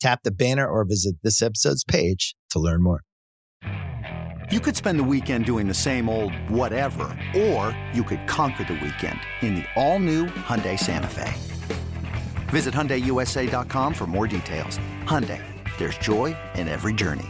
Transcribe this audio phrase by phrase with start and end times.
[0.00, 3.02] Tap the banner or visit this episode's page to learn more.
[4.50, 8.74] You could spend the weekend doing the same old whatever, or you could conquer the
[8.74, 11.32] weekend in the all-new Hyundai Santa Fe.
[12.48, 14.80] Visit HyundaiUSA.com for more details.
[15.04, 15.40] Hyundai,
[15.78, 17.28] there's joy in every journey.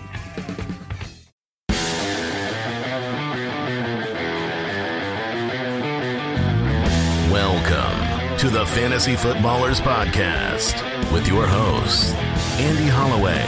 [7.31, 8.10] Welcome
[8.41, 12.15] to the Fantasy Footballers Podcast with your hosts,
[12.59, 13.47] Andy Holloway,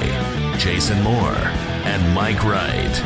[0.58, 1.34] Jason Moore,
[1.86, 3.00] and Mike Wright.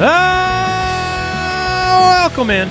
[0.00, 1.10] Ah,
[2.22, 2.70] welcome in.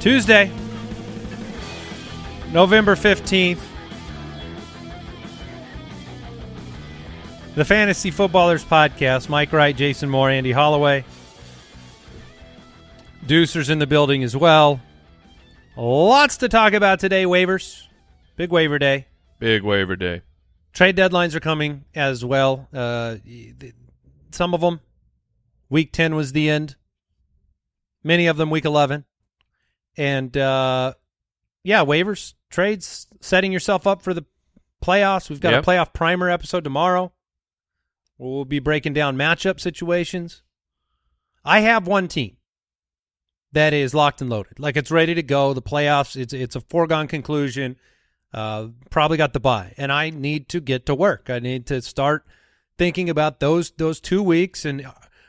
[0.00, 0.50] Tuesday,
[2.52, 3.60] November 15th.
[7.54, 9.28] The Fantasy Footballers Podcast.
[9.28, 11.04] Mike Wright, Jason Moore, Andy Holloway.
[13.26, 14.80] Deucer's in the building as well.
[15.76, 17.24] Lots to talk about today.
[17.24, 17.86] Waivers.
[18.36, 19.06] Big waiver day.
[19.38, 20.22] Big waiver day.
[20.74, 22.68] Trade deadlines are coming as well.
[22.72, 23.16] Uh,
[24.30, 24.80] some of them,
[25.70, 26.76] week 10 was the end.
[28.04, 29.04] Many of them, week 11.
[29.96, 30.94] And, uh,
[31.64, 34.24] yeah, waivers, trades, setting yourself up for the
[34.82, 35.30] playoffs.
[35.30, 35.64] We've got yep.
[35.64, 37.12] a playoff primer episode tomorrow.
[38.18, 40.42] We'll be breaking down matchup situations.
[41.44, 42.36] I have one team
[43.52, 44.58] that is locked and loaded.
[44.58, 45.52] Like it's ready to go.
[45.52, 47.76] The playoffs, it's it's a foregone conclusion.
[48.32, 51.28] Uh, probably got the bye, and I need to get to work.
[51.28, 52.26] I need to start
[52.78, 54.64] thinking about those those two weeks.
[54.64, 54.86] And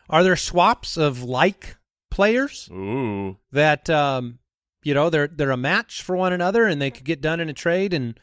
[0.09, 1.77] are there swaps of like
[2.09, 3.37] players Ooh.
[3.51, 4.39] that um,
[4.83, 7.49] you know they're they're a match for one another, and they could get done in
[7.49, 8.19] a trade and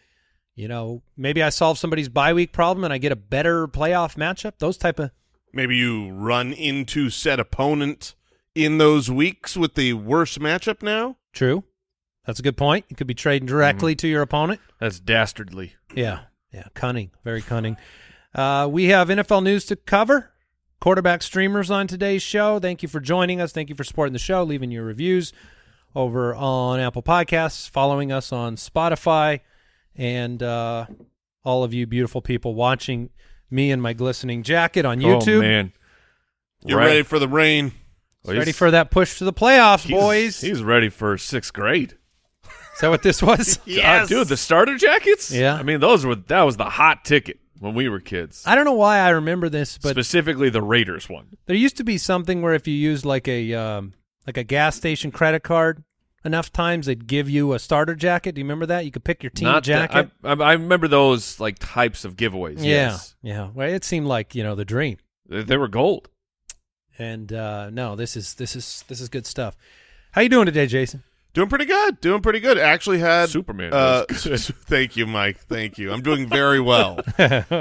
[0.60, 4.16] you know, maybe I solve somebody's bye week problem and I get a better playoff
[4.16, 4.58] matchup.
[4.58, 5.10] Those type of
[5.54, 8.14] maybe you run into said opponent
[8.54, 11.16] in those weeks with the worst matchup now.
[11.32, 11.64] True,
[12.26, 12.84] that's a good point.
[12.90, 13.98] You could be trading directly mm.
[13.98, 14.60] to your opponent.
[14.78, 15.76] That's dastardly.
[15.94, 17.78] Yeah, yeah, cunning, very cunning.
[18.34, 20.30] Uh, we have NFL news to cover.
[20.78, 22.58] Quarterback streamers on today's show.
[22.58, 23.52] Thank you for joining us.
[23.52, 25.32] Thank you for supporting the show, leaving your reviews
[25.94, 29.40] over on Apple Podcasts, following us on Spotify
[29.96, 30.86] and uh,
[31.44, 33.10] all of you beautiful people watching
[33.50, 35.38] me in my glistening jacket on YouTube.
[35.38, 35.72] Oh, man.
[36.64, 36.86] You're right.
[36.86, 37.72] ready for the rain.
[38.24, 40.40] Well, ready for that push to the playoffs, he's, boys.
[40.40, 41.94] He's ready for sixth grade.
[42.74, 43.58] Is that what this was?
[43.66, 44.04] yes.
[44.04, 45.32] Uh, dude, the starter jackets?
[45.32, 45.54] Yeah.
[45.54, 48.42] I mean, those were that was the hot ticket when we were kids.
[48.46, 51.36] I don't know why I remember this, but specifically the Raiders one.
[51.46, 53.94] There used to be something where if you used like a um,
[54.26, 55.84] like a gas station credit card,
[56.24, 58.34] enough times they'd give you a starter jacket.
[58.34, 58.84] Do you remember that?
[58.84, 60.10] You could pick your team Not jacket.
[60.22, 62.58] That, I, I, remember those like types of giveaways.
[62.58, 63.14] Yeah, yes.
[63.22, 63.50] yeah.
[63.54, 64.98] Well, it seemed like you know the dream.
[65.28, 66.08] They, they were gold.
[66.98, 69.56] And uh, no, this is this is this is good stuff.
[70.12, 71.02] How you doing today, Jason?
[71.32, 72.00] Doing pretty good.
[72.00, 72.58] Doing pretty good.
[72.58, 73.72] Actually had Superman.
[73.72, 75.38] Uh, thank you, Mike.
[75.38, 75.92] Thank you.
[75.92, 76.98] I'm doing very well.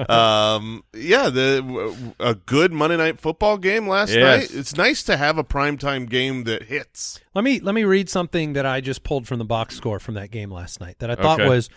[0.09, 4.51] um, yeah, the a good Monday night football game last yes.
[4.51, 4.57] night.
[4.59, 7.19] It's nice to have a primetime game that hits.
[7.35, 10.15] Let me let me read something that I just pulled from the box score from
[10.15, 11.49] that game last night that I thought okay.
[11.49, 11.69] was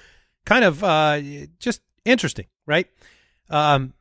[0.47, 1.21] kind of uh,
[1.59, 2.47] just interesting.
[2.65, 2.87] Right,
[3.51, 3.93] um,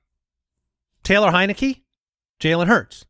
[1.03, 1.81] Taylor Heinicke,
[2.39, 3.05] Jalen Hurts,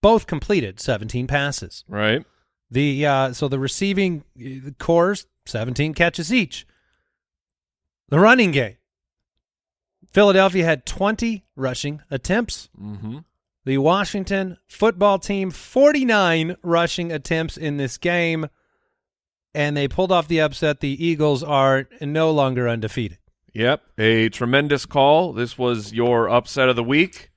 [0.00, 1.84] both completed 17 passes.
[1.88, 2.24] Right.
[2.70, 4.24] The uh, so the receiving
[4.78, 6.66] cores, 17 catches each.
[8.08, 8.76] The running game.
[10.12, 12.68] Philadelphia had 20 rushing attempts.
[12.80, 13.18] Mm-hmm.
[13.64, 18.48] The Washington football team 49 rushing attempts in this game,
[19.54, 20.80] and they pulled off the upset.
[20.80, 23.18] The Eagles are no longer undefeated.
[23.54, 25.32] Yep, a tremendous call.
[25.32, 27.30] This was your upset of the week.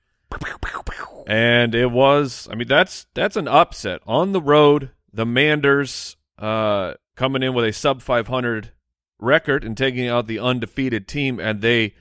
[1.26, 4.90] And it was, I mean, that's that's an upset on the road.
[5.12, 8.72] The Manders uh, coming in with a sub 500
[9.18, 11.94] record and taking out the undefeated team, and they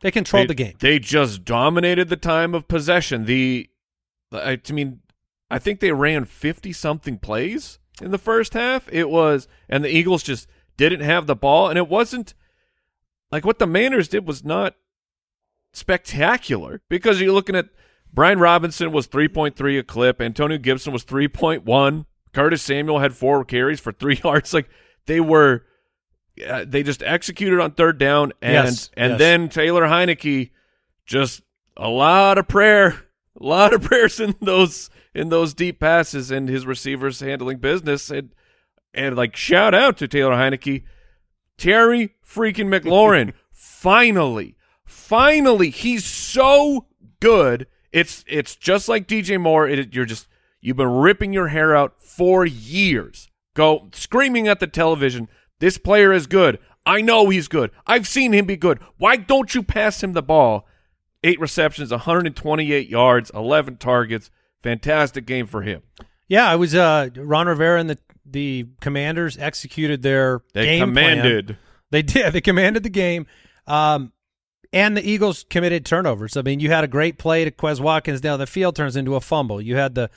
[0.00, 0.74] they controlled they, the game.
[0.78, 3.24] They just dominated the time of possession.
[3.24, 3.68] The,
[4.30, 5.00] I, I mean,
[5.50, 8.88] I think they ran 50 something plays in the first half.
[8.92, 12.34] It was, and the Eagles just didn't have the ball, and it wasn't
[13.30, 14.74] like what the Manders did was not
[15.72, 17.68] spectacular because you're looking at
[18.12, 23.80] Brian Robinson was 3.3 a clip, Antonio Gibson was 3.1, Curtis Samuel had four carries
[23.80, 24.52] for three yards.
[24.52, 24.68] Like
[25.06, 25.64] they were,
[26.46, 29.18] uh, they just executed on third down, and yes, and yes.
[29.18, 30.50] then Taylor Heinicke
[31.06, 31.40] just
[31.78, 32.88] a lot of prayer,
[33.40, 38.10] a lot of prayers in those in those deep passes, and his receivers handling business,
[38.10, 38.34] and
[38.92, 40.84] and like shout out to Taylor Heinicke,
[41.56, 46.84] Terry freaking McLaurin, finally, finally, he's so
[47.18, 47.66] good.
[47.92, 49.66] It's it's just like DJ Moore.
[49.66, 50.28] It, you're just
[50.60, 53.30] you've been ripping your hair out for years.
[53.54, 55.28] Go screaming at the television.
[55.58, 56.58] This player is good.
[56.84, 57.70] I know he's good.
[57.86, 58.78] I've seen him be good.
[58.98, 60.68] Why don't you pass him the ball?
[61.24, 64.30] Eight receptions, 128 yards, 11 targets.
[64.62, 65.82] Fantastic game for him.
[66.28, 67.98] Yeah, I was uh, Ron Rivera and the
[68.28, 70.46] the Commanders executed their game.
[70.54, 71.46] they game commanded.
[71.46, 71.58] Plan.
[71.90, 72.32] They did.
[72.32, 73.26] They commanded the game.
[73.66, 74.12] Um,
[74.72, 76.36] and the Eagles committed turnovers.
[76.36, 79.14] I mean, you had a great play to Quez Watkins down the field, turns into
[79.14, 79.60] a fumble.
[79.60, 80.10] You had the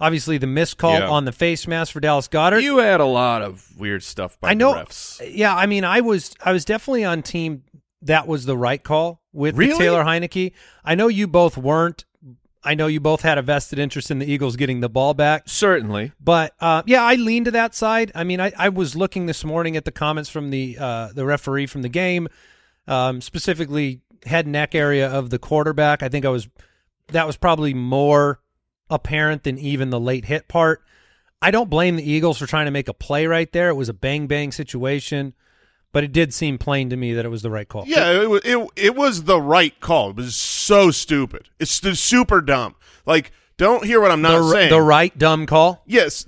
[0.00, 1.08] obviously the missed call Yeah.
[1.08, 2.62] on the face mask for Dallas Goedert.
[2.62, 4.74] You had a lot of weird stuff by I know.
[4.74, 5.30] the refs.
[5.34, 7.62] Yeah, I mean, I was I was definitely on team
[8.02, 9.76] that was the right call with Really?
[9.78, 10.52] Taylor Heinicke.
[10.84, 12.04] I know you both weren't.
[12.62, 15.44] I know you both had a vested interest in the Eagles getting the ball back.
[15.46, 16.10] Certainly.
[16.20, 18.10] But uh, yeah, I lean to that side.
[18.14, 21.24] I mean, I, I was looking this morning at the comments from the uh, the
[21.24, 22.28] referee from the game,
[22.88, 26.02] um, specifically head and neck area of the quarterback.
[26.02, 26.48] I think I was
[27.08, 28.40] that was probably more
[28.90, 30.82] apparent than even the late hit part.
[31.42, 33.68] I don't blame the Eagles for trying to make a play right there.
[33.68, 35.34] It was a bang bang situation,
[35.92, 37.84] but it did seem plain to me that it was the right call.
[37.86, 40.10] Yeah, it, it it was the right call.
[40.10, 41.48] It was so stupid.
[41.60, 42.74] It's super dumb.
[43.04, 44.70] Like, don't hear what I'm not the, saying.
[44.70, 45.82] the right dumb call.
[45.86, 46.24] Yes,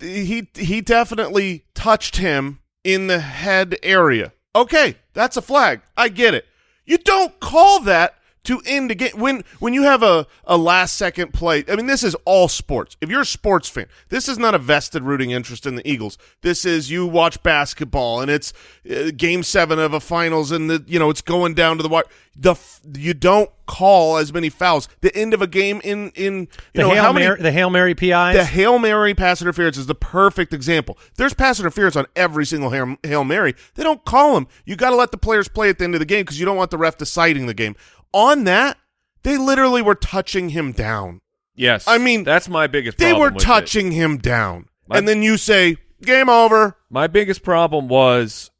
[0.00, 4.32] he he definitely touched him in the head area.
[4.54, 5.82] Okay, that's a flag.
[5.96, 6.46] I get it.
[6.86, 8.14] You don't call that
[8.46, 11.64] to end a game when when you have a, a last second play.
[11.68, 12.96] I mean, this is all sports.
[13.00, 16.18] If you're a sports fan, this is not a vested rooting interest in the Eagles.
[16.42, 18.52] This is you watch basketball and it's
[18.90, 21.88] uh, game seven of a finals and the you know it's going down to the
[21.88, 22.04] wire.
[22.38, 24.88] The f- you don't call as many fouls.
[25.00, 27.50] The end of a game in in you The know hail how many Mary, the
[27.52, 28.36] hail Mary PIs.
[28.36, 30.98] the Hail Mary pass interference is the perfect example.
[31.16, 33.54] There's pass interference on every single Hail, Hail Mary.
[33.74, 34.48] They don't call them.
[34.66, 36.44] You got to let the players play at the end of the game because you
[36.44, 37.74] don't want the ref deciding the game.
[38.16, 38.78] On that,
[39.24, 41.20] they literally were touching him down.
[41.54, 41.84] Yes.
[41.86, 43.40] I mean, that's my biggest They were with it.
[43.40, 44.68] touching him down.
[44.88, 46.78] My- and then you say, game over.
[46.88, 48.50] My biggest problem was,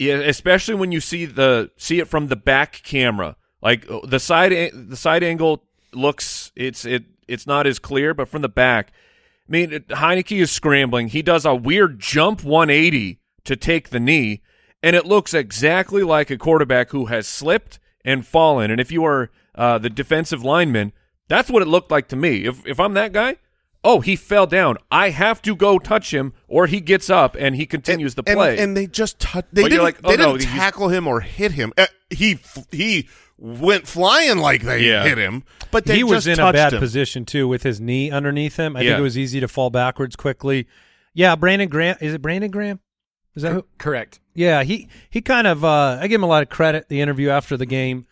[0.00, 4.52] especially when you see the see it from the back camera, like uh, the side
[4.72, 8.92] the side angle looks it's it it's not as clear, but from the back,
[9.48, 11.08] I mean Heinicke is scrambling.
[11.08, 14.42] He does a weird jump 180 to take the knee,
[14.82, 18.70] and it looks exactly like a quarterback who has slipped and fallen.
[18.70, 20.92] And if you are uh, the defensive lineman,
[21.28, 22.44] that's what it looked like to me.
[22.44, 23.36] If if I'm that guy.
[23.84, 24.76] Oh, he fell down.
[24.90, 28.58] I have to go touch him, or he gets up and he continues the play.
[28.58, 31.20] And, they just tou- they But didn't, like, oh, they no, didn't tackle him or
[31.20, 31.72] hit him.
[31.78, 32.40] Uh, he
[32.72, 33.08] he
[33.38, 35.04] went flying like they Yeah.
[35.04, 36.80] hit him, but they he was just in a bad him.
[36.80, 38.76] position too with his knee underneath him.
[38.76, 40.66] I think it was easy to fall backwards quickly.
[41.14, 42.80] Yeah, Brandon Graham is it Brandon Graham?
[43.36, 43.64] Is that who?
[43.78, 44.18] Correct.
[44.38, 46.88] Yeah, he he kind of uh, I give him a lot of credit.
[46.88, 48.06] The interview after the game,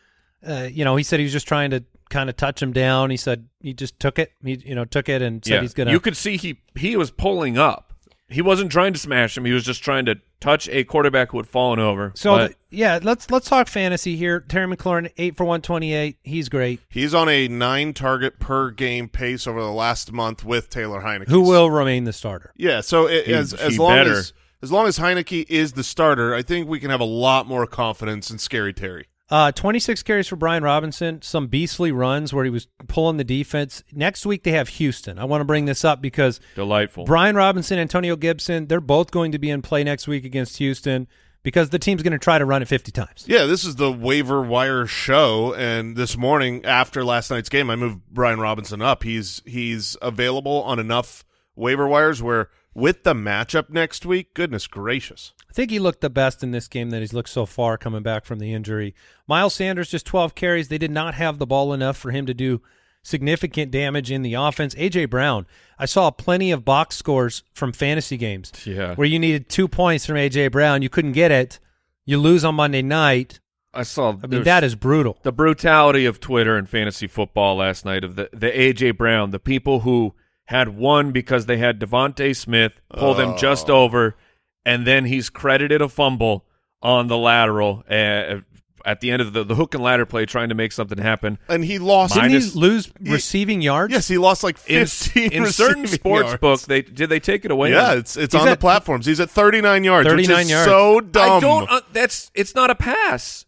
[0.46, 3.10] uh, you know, he said he was just trying to kind of touch him down.
[3.10, 4.32] He said he just took it.
[4.44, 5.60] He you know took it and said yeah.
[5.60, 5.92] he's gonna.
[5.92, 7.92] You could see he he was pulling up.
[8.28, 9.44] He wasn't trying to smash him.
[9.44, 12.10] He was just trying to touch a quarterback who had fallen over.
[12.16, 14.40] so But the- yeah, let's let's talk fantasy here.
[14.40, 16.16] Terry McLaurin eight for one twenty eight.
[16.24, 16.80] He's great.
[16.88, 21.28] He's on a nine target per game pace over the last month with Taylor Heinicke.
[21.28, 22.52] Who will remain the starter?
[22.56, 24.18] Yeah, so it, He- as as long better.
[24.18, 24.32] as
[24.66, 27.68] as long as Heinicke is the starter, I think we can have a lot more
[27.68, 29.06] confidence in Scary Terry.
[29.30, 33.84] Uh, 26 carries for Brian Robinson, some beastly runs where he was pulling the defense.
[33.92, 35.20] Next week they have Houston.
[35.20, 37.04] I want to bring this up because delightful.
[37.04, 41.06] Brian Robinson, Antonio Gibson, they're both going to be in play next week against Houston
[41.44, 43.24] because the team's going to try to run it 50 times.
[43.28, 47.76] Yeah, this is the waiver wire show, and this morning after last night's game, I
[47.76, 49.04] moved Brian Robinson up.
[49.04, 55.32] He's he's available on enough waiver wires where with the matchup next week, goodness gracious.
[55.50, 58.02] I think he looked the best in this game that he's looked so far coming
[58.02, 58.94] back from the injury.
[59.26, 60.68] Miles Sanders just 12 carries.
[60.68, 62.60] They did not have the ball enough for him to do
[63.02, 64.74] significant damage in the offense.
[64.74, 65.46] AJ Brown,
[65.78, 68.94] I saw plenty of box scores from fantasy games Yeah.
[68.96, 70.82] where you needed two points from AJ Brown.
[70.82, 71.58] You couldn't get it.
[72.04, 73.40] You lose on Monday night.
[73.72, 74.16] I saw.
[74.22, 75.18] I mean, that is brutal.
[75.22, 79.38] the brutality of Twitter and fantasy football last night of the the AJ Brown, the
[79.38, 80.14] people who
[80.46, 84.16] had won because they had DeVonta Smith pull them just over,
[84.64, 86.44] and then he's credited a fumble
[86.82, 88.36] on the lateral uh,
[88.84, 91.38] at the end of the, the hook and ladder play, trying to make something happen.
[91.48, 92.14] And he lost.
[92.14, 93.92] Didn't Minus- he lose receiving yards?
[93.92, 96.40] yes, he lost like In, 15 in certain sports yards.
[96.40, 97.72] book, they did they take it away?
[97.72, 99.06] Yeah, it's it's He's on the platforms.
[99.06, 100.66] He's at 39 yards, 39 yards.
[100.70, 101.32] so dumb.
[101.38, 101.68] I don't.
[101.70, 103.44] Uh, that's it's not a pass.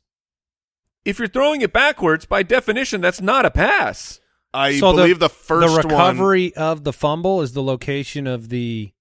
[1.04, 4.18] If you're throwing it backwards, by definition, that's not a pass.
[4.58, 5.94] I So believe the, first the one.
[5.94, 8.92] recovery of the fumble is the location of the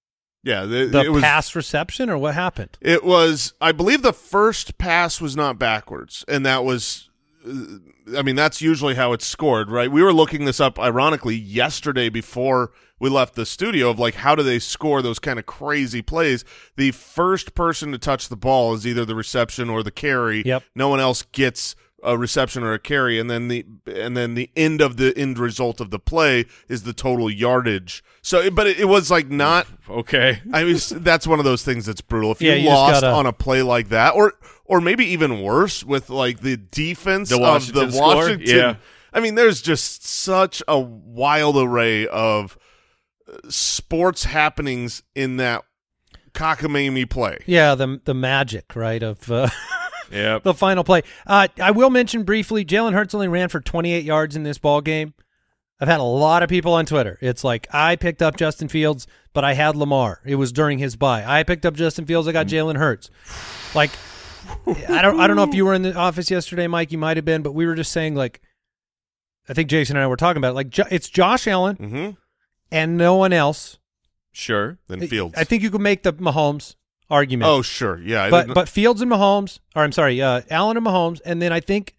[0.42, 2.78] Yeah, the, the it was pass reception, or what happened?
[2.80, 7.10] It was, I believe, the first pass was not backwards, and that was,
[7.46, 9.90] uh, I mean, that's usually how it's scored, right?
[9.90, 14.34] We were looking this up, ironically, yesterday before we left the studio of like how
[14.34, 16.44] do they score those kind of crazy plays?
[16.76, 20.42] The first person to touch the ball is either the reception or the carry.
[20.44, 20.64] Yep.
[20.74, 24.50] No one else gets a reception or a carry, and then the and then the
[24.56, 28.04] end of the end result of the play is the total yardage.
[28.22, 30.40] So, but it, it was like not Okay.
[30.52, 32.32] I mean, that's one of those things that's brutal.
[32.32, 35.06] If you Yeah, you just lost gotta- on a play like that, or or maybe
[35.06, 38.14] even worse with like the defense The of the score?
[38.16, 38.56] Washington.
[38.56, 38.74] Yeah.
[39.12, 42.58] I mean, there's just such a wild array of
[43.48, 45.64] sports happenings in that
[46.32, 47.38] cockamamie play.
[47.46, 49.48] Yeah, the the magic, right, of uh,
[50.10, 50.42] Yep.
[50.42, 51.02] the final play.
[51.26, 54.80] Uh, I will mention briefly, Jalen Hurts only ran for 28 yards in this ball
[54.80, 55.14] game.
[55.80, 57.18] I've had a lot of people on Twitter.
[57.20, 60.20] It's like I picked up Justin Fields, but I had Lamar.
[60.24, 61.22] It was during his bye.
[61.26, 62.26] I picked up Justin Fields.
[62.26, 63.10] I got Jalen Hurts.
[63.74, 63.90] Like
[64.66, 66.90] I don't I don't know if you were in the office yesterday, Mike.
[66.90, 68.40] You might have been, but we were just saying like
[69.48, 70.54] I think Jason and I were talking about it.
[70.54, 72.10] like it's Josh Allen Mm-hmm.
[72.72, 73.78] and no one else.
[74.32, 74.78] Sure.
[74.88, 75.34] Then Fields.
[75.36, 76.74] I think you could make the Mahomes
[77.10, 77.48] argument.
[77.48, 77.98] Oh, sure.
[78.00, 78.24] Yeah.
[78.24, 81.40] I but didn't- but Fields and Mahomes, or I'm sorry, uh, Allen and Mahomes, and
[81.40, 81.96] then I think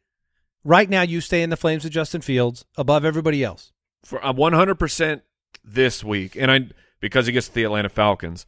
[0.63, 3.71] right now you stay in the flames with Justin Fields above everybody else.
[4.05, 5.21] for I'm 100%
[5.63, 6.67] this week, and I
[7.01, 8.45] because he gets to the Atlanta Falcons,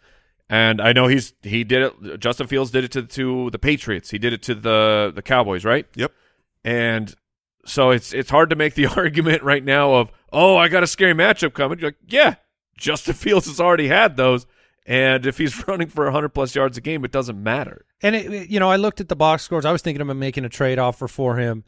[0.49, 2.19] and I know he's he did it.
[2.19, 4.11] Justin Fields did it to to the Patriots.
[4.11, 5.85] He did it to the the Cowboys, right?
[5.95, 6.11] Yep.
[6.63, 7.13] And
[7.65, 10.87] so it's it's hard to make the argument right now of oh I got a
[10.87, 11.79] scary matchup coming.
[11.79, 12.35] You're like yeah,
[12.77, 14.45] Justin Fields has already had those,
[14.85, 17.85] and if he's running for 100 plus yards a game, it doesn't matter.
[18.01, 19.65] And it, you know, I looked at the box scores.
[19.65, 21.63] I was thinking about making a trade offer for him.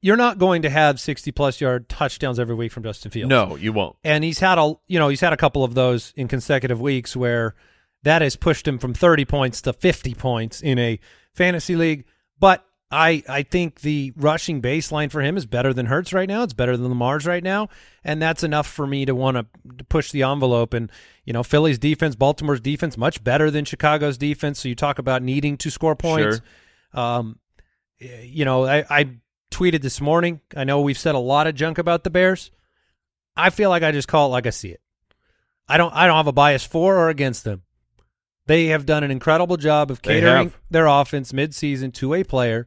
[0.00, 3.28] You're not going to have 60 plus yard touchdowns every week from Justin Fields.
[3.28, 3.96] No, you won't.
[4.04, 7.16] and he's had a you know he's had a couple of those in consecutive weeks
[7.16, 7.56] where
[8.04, 11.00] that has pushed him from 30 points to 50 points in a
[11.34, 12.04] fantasy league
[12.38, 16.42] but I I think the rushing baseline for him is better than Hurts right now.
[16.42, 17.68] It's better than Lamar's right now,
[18.02, 20.72] and that's enough for me to want to push the envelope.
[20.72, 20.90] And
[21.24, 24.60] you know, Philly's defense, Baltimore's defense, much better than Chicago's defense.
[24.60, 26.40] So you talk about needing to score points.
[26.94, 27.38] Um,
[27.98, 29.10] you know, I, I
[29.50, 30.40] tweeted this morning.
[30.56, 32.50] I know we've said a lot of junk about the Bears.
[33.36, 34.80] I feel like I just call it like I see it.
[35.68, 37.62] I don't I don't have a bias for or against them.
[38.46, 42.66] They have done an incredible job of catering their offense midseason to a player.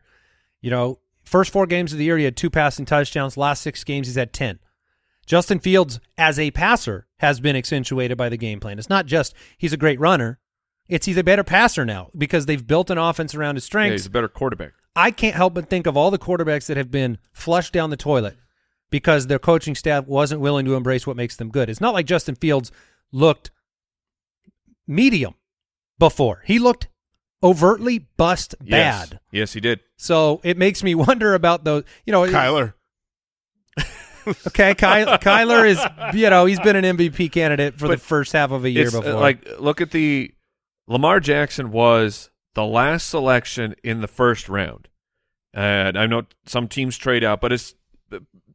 [0.61, 3.37] You know, first four games of the year he had two passing touchdowns.
[3.37, 4.59] Last six games he's had ten.
[5.25, 8.79] Justin Fields as a passer has been accentuated by the game plan.
[8.79, 10.39] It's not just he's a great runner.
[10.87, 14.01] It's he's a better passer now because they've built an offense around his Yeah, strengths.
[14.01, 14.73] he's a better quarterback.
[14.95, 17.97] I can't help but think of all the quarterbacks that have been flushed down the
[17.97, 18.35] toilet
[18.89, 21.69] because their coaching staff wasn't willing to embrace what makes them good.
[21.69, 22.71] It's not like Justin Fields
[23.13, 23.51] looked
[24.87, 25.35] medium
[25.97, 26.41] before.
[26.45, 26.87] He looked
[27.43, 29.10] overtly bust Yes.
[29.10, 29.19] bad.
[29.31, 29.79] Yes, he did.
[29.98, 32.74] So it makes me wonder about those, you know, Kyler.
[34.48, 35.79] okay, Ky- Kyler is,
[36.15, 38.91] you know, he's been an MVP candidate for the first half of a year uh,
[39.01, 39.13] before.
[39.13, 40.31] like look at the
[40.88, 44.89] Lamar Jackson was the last selection in the first round,
[45.53, 47.74] and I know some teams trade out, but it's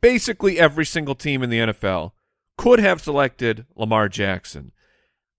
[0.00, 2.12] basically every single team in the NFL
[2.58, 4.72] could have selected Lamar Jackson,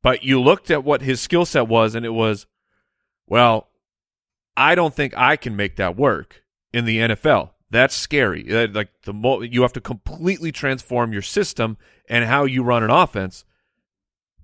[0.03, 2.47] but you looked at what his skill set was, and it was,
[3.27, 3.67] well,
[4.55, 6.43] I don't think I can make that work
[6.73, 7.51] in the NFL.
[7.69, 8.45] That's scary.
[8.53, 11.77] Uh, Like the mo- you have to completely transform your system
[12.09, 13.43] and how you run an offense.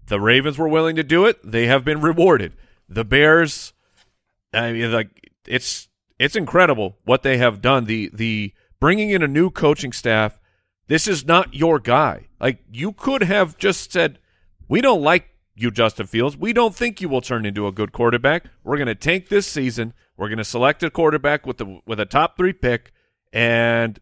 [0.07, 1.39] The Ravens were willing to do it.
[1.43, 2.53] They have been rewarded.
[2.89, 3.73] The Bears,
[4.53, 5.87] I mean, like it's
[6.19, 7.85] it's incredible what they have done.
[7.85, 10.39] The the bringing in a new coaching staff.
[10.87, 12.27] This is not your guy.
[12.41, 14.19] Like you could have just said,
[14.67, 16.38] We don't like you, Justin Fields.
[16.38, 18.45] We don't think you will turn into a good quarterback.
[18.63, 19.93] We're going to tank this season.
[20.17, 22.91] We're going to select a quarterback with the with a top three pick,
[23.31, 24.00] and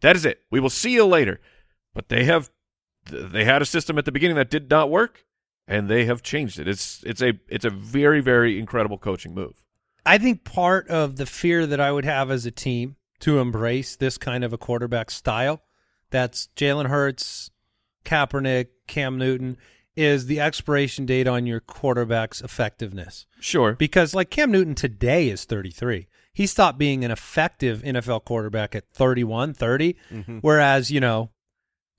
[0.00, 0.42] that is it.
[0.50, 1.40] We will see you later.
[1.94, 2.50] But they have
[3.10, 5.24] they had a system at the beginning that did not work,
[5.66, 6.68] and they have changed it.
[6.68, 9.62] It's it's a it's a very very incredible coaching move.
[10.04, 13.96] I think part of the fear that I would have as a team to embrace
[13.96, 15.62] this kind of a quarterback style,
[16.10, 17.50] that's Jalen Hurts,
[18.04, 19.56] Kaepernick, Cam Newton,
[19.96, 23.26] is the expiration date on your quarterback's effectiveness.
[23.40, 23.72] Sure.
[23.72, 26.06] Because like Cam Newton today is 33.
[26.32, 30.38] He stopped being an effective NFL quarterback at 31, 30, Mm-hmm.
[30.42, 31.30] whereas, you know,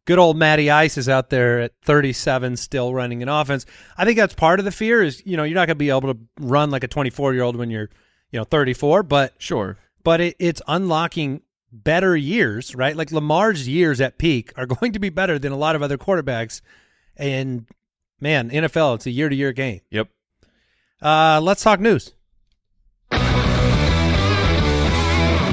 [0.05, 3.65] good old Matty Ice is out there at 37 still running an offense.
[3.97, 5.89] I think that's part of the fear is, you know, you're not going to be
[5.89, 7.89] able to run like a 24-year-old when you're,
[8.31, 9.77] you know, 34, but Sure.
[10.03, 12.95] but it, it's unlocking better years, right?
[12.95, 15.97] Like Lamar's years at peak are going to be better than a lot of other
[15.97, 16.61] quarterbacks.
[17.17, 17.65] And
[18.19, 19.81] man, NFL, it's a year to year game.
[19.91, 20.09] Yep.
[21.01, 22.13] Uh, let's talk news.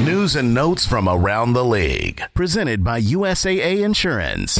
[0.04, 2.22] News and notes from around the league.
[2.34, 4.58] Presented by USAA Insurance.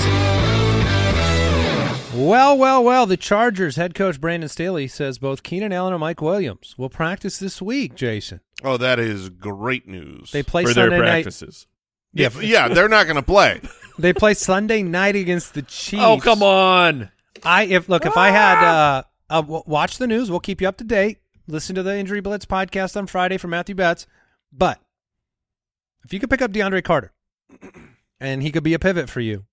[2.15, 3.05] Well, well, well.
[3.07, 7.39] The Chargers head coach Brandon Staley says both Keenan Allen and Mike Williams will practice
[7.39, 7.95] this week.
[7.95, 10.31] Jason, Oh, that is great news.
[10.31, 11.11] they play For Sunday their night.
[11.25, 11.67] practices.
[12.13, 13.61] yeah, yeah, they're not going to play.
[13.97, 16.03] They play Sunday night against the Chiefs.
[16.03, 17.11] Oh come on!
[17.45, 20.77] I if look if I had uh, uh watch the news, we'll keep you up
[20.79, 21.19] to date.
[21.47, 24.07] Listen to the Injury Blitz podcast on Friday from Matthew Betz.
[24.53, 24.81] But
[26.05, 27.13] if you could pick up DeAndre Carter
[28.21, 29.45] and he could be a pivot for you,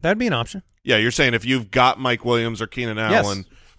[0.00, 0.62] that'd be an option.
[0.84, 3.26] Yeah, you're saying if you've got Mike Williams or Keenan Yes.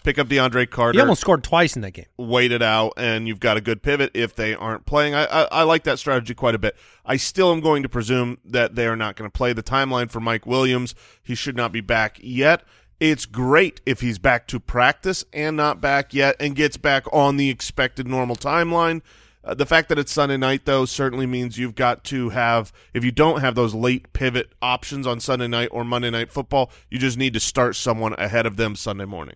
[0.03, 0.97] Pick up DeAndre Carter.
[0.97, 2.05] He almost scored twice in that game.
[2.17, 5.13] wait it out and you've got a good pivot if they aren't playing.
[5.13, 6.75] I, I, I like that strategy quite a bit.
[7.05, 10.09] I still am going to presume that they are not going to play the timeline
[10.09, 10.95] for Mike Williams.
[11.21, 12.63] He should not be back yet.
[12.99, 17.37] It's great if he's back to practice and not back yet and gets back on
[17.37, 19.01] the expected normal timeline.
[19.41, 23.05] Uh, the fact that it's Sunday night, though, certainly means you've got to have, if
[23.05, 26.99] you don't have those late pivot options on Sunday night or Monday night football, you
[26.99, 29.35] just need to start someone ahead of them Sunday morning.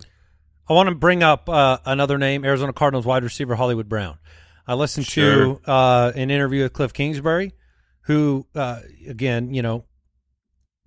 [0.69, 4.17] I want to bring up uh, another name, Arizona Cardinals wide receiver Hollywood Brown.
[4.65, 5.59] I listened Sure.
[5.59, 7.53] to uh, an interview with Cliff Kingsbury,
[8.01, 9.83] who, uh, again, you know,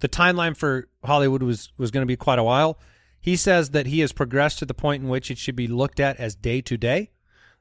[0.01, 2.79] the timeline for Hollywood was was going to be quite a while.
[3.21, 6.01] He says that he has progressed to the point in which it should be looked
[6.01, 7.11] at as day to day.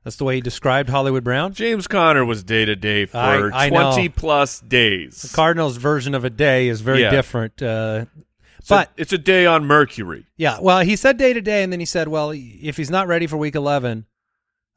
[0.03, 1.53] That's the way he described Hollywood Brown.
[1.53, 3.91] James Conner was day to day for I- I know.
[3.91, 5.21] twenty plus days.
[5.23, 7.09] The Cardinals' version of a day is very Yeah.
[7.11, 7.61] different.
[7.61, 8.05] Uh,
[8.65, 10.25] So but it's a day on Mercury.
[10.37, 13.07] Yeah, well, he said day to day, and then he said, well, if he's not
[13.07, 14.07] ready for week 11,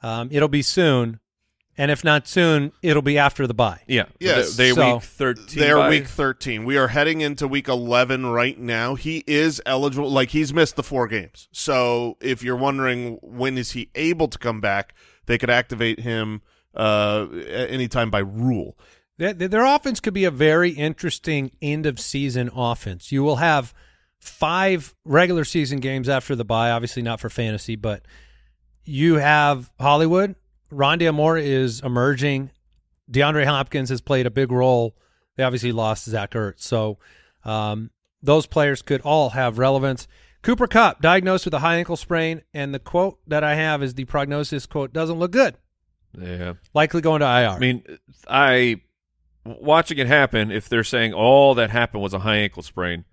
[0.03, 1.21] um, it'll be soon.
[1.79, 3.81] And if not soon, it'll be after the bye.
[3.87, 4.05] Yeah.
[4.21, 4.57] Yes.
[4.57, 5.59] They, they So- week thirteen.
[5.59, 5.89] They're bye.
[5.89, 6.67] week 13.
[6.67, 8.95] We are heading into week 11 right now.
[8.95, 10.11] He is eligible.
[10.11, 11.49] Like, he's missed the four games.
[11.51, 16.43] So, if you're wondering when is he able to come back, they could activate him
[16.75, 18.77] uh, at any time by rule.
[19.19, 23.13] Their, their offense could be a very interesting end of season offense.
[23.13, 23.75] You will have
[24.19, 28.03] five regular season games after the bye, obviously not for fantasy, but
[28.85, 30.37] you have Hollywood.
[30.73, 32.51] Rondale Moore is emerging.
[33.11, 34.97] DeAndre Hopkins has played a big role.
[35.37, 36.61] They obviously lost Zach Ertz.
[36.61, 36.99] So
[37.45, 37.91] um,
[38.23, 40.07] those players could all have relevance.
[40.43, 43.95] Cooper Kupp diagnosed with a high ankle sprain, and the quote that I have is
[43.95, 45.57] the prognosis quote doesn't look good.
[46.17, 46.55] Yeah.
[46.75, 47.51] Likely going to IR.
[47.51, 47.83] I mean,
[48.29, 48.81] I
[49.45, 50.51] watching it happen.
[50.51, 53.05] If they're saying all that happened was a high ankle sprain,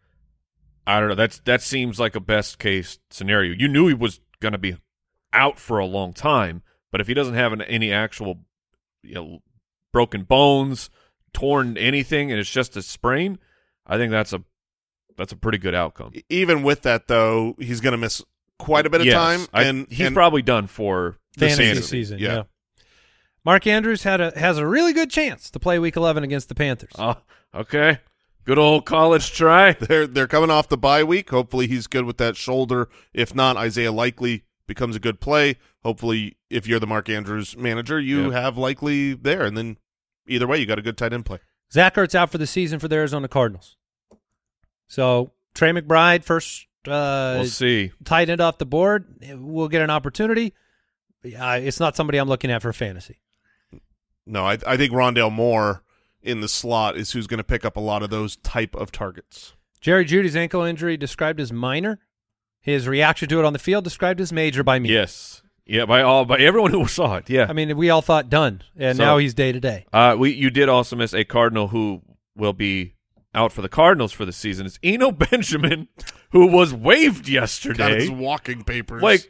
[0.88, 1.15] I don't know.
[1.15, 3.53] That's that seems like a best case scenario.
[3.57, 4.77] You knew he was going to be
[5.33, 6.61] out for a long time,
[6.91, 8.39] but if he doesn't have an, any actual,
[9.03, 9.39] you know,
[9.91, 10.89] broken bones,
[11.33, 13.39] torn anything, and it's just a sprain,
[13.88, 14.43] I think that's a
[15.17, 16.11] that's a pretty good outcome.
[16.29, 18.21] Even with that, though, he's going to miss
[18.59, 19.15] quite a bit of Yes.
[19.15, 19.47] time.
[19.53, 21.83] I- and he's and- probably done for the fantasy season.
[21.83, 22.19] season.
[22.19, 22.33] Yeah.
[22.35, 22.43] Yeah.
[23.45, 26.55] Mark Andrews had a has a really good chance to play Week 11 against the
[26.55, 26.91] Panthers.
[26.97, 27.15] Oh,
[27.53, 27.99] okay.
[28.43, 29.71] Good old college try.
[29.79, 31.29] They're they're coming off the bye week.
[31.29, 32.89] Hopefully he's good with that shoulder.
[33.13, 35.58] If not, Isaiah likely becomes a good play.
[35.84, 38.41] Hopefully, if you're the Mark Andrews manager, you Yeah.
[38.41, 39.77] have likely there, and then
[40.27, 41.39] either way, you got a good tight end play.
[41.71, 43.77] Zach Ertz out for the season for the Arizona Cardinals.
[44.88, 47.91] So Trey McBride first uh, we'll see.
[48.03, 49.05] tight end off the board.
[49.36, 50.53] We'll get an opportunity.
[51.25, 53.19] Uh, it's not somebody I'm looking at for fantasy.
[54.27, 55.83] No, I I think Rondale Moore
[56.21, 58.91] in the slot is who's going to pick up a lot of those type of
[58.91, 59.53] targets.
[59.81, 61.99] Jerry Jeudy's ankle injury described as minor.
[62.61, 64.89] His reaction to it on the field described as major by me.
[64.89, 65.43] Yes.
[65.67, 67.29] Yeah, by all by everyone who saw it.
[67.29, 67.45] Yeah.
[67.47, 69.85] I mean, we all thought done, and So- now he's day to day.
[69.93, 72.01] Uh, we you did also miss a Cardinal who
[72.35, 72.95] will be
[73.35, 74.65] out for the Cardinals for the season.
[74.65, 75.88] It's Eno Benjamin,
[76.31, 77.77] who was waived yesterday.
[77.77, 79.03] Got his walking papers.
[79.03, 79.29] Like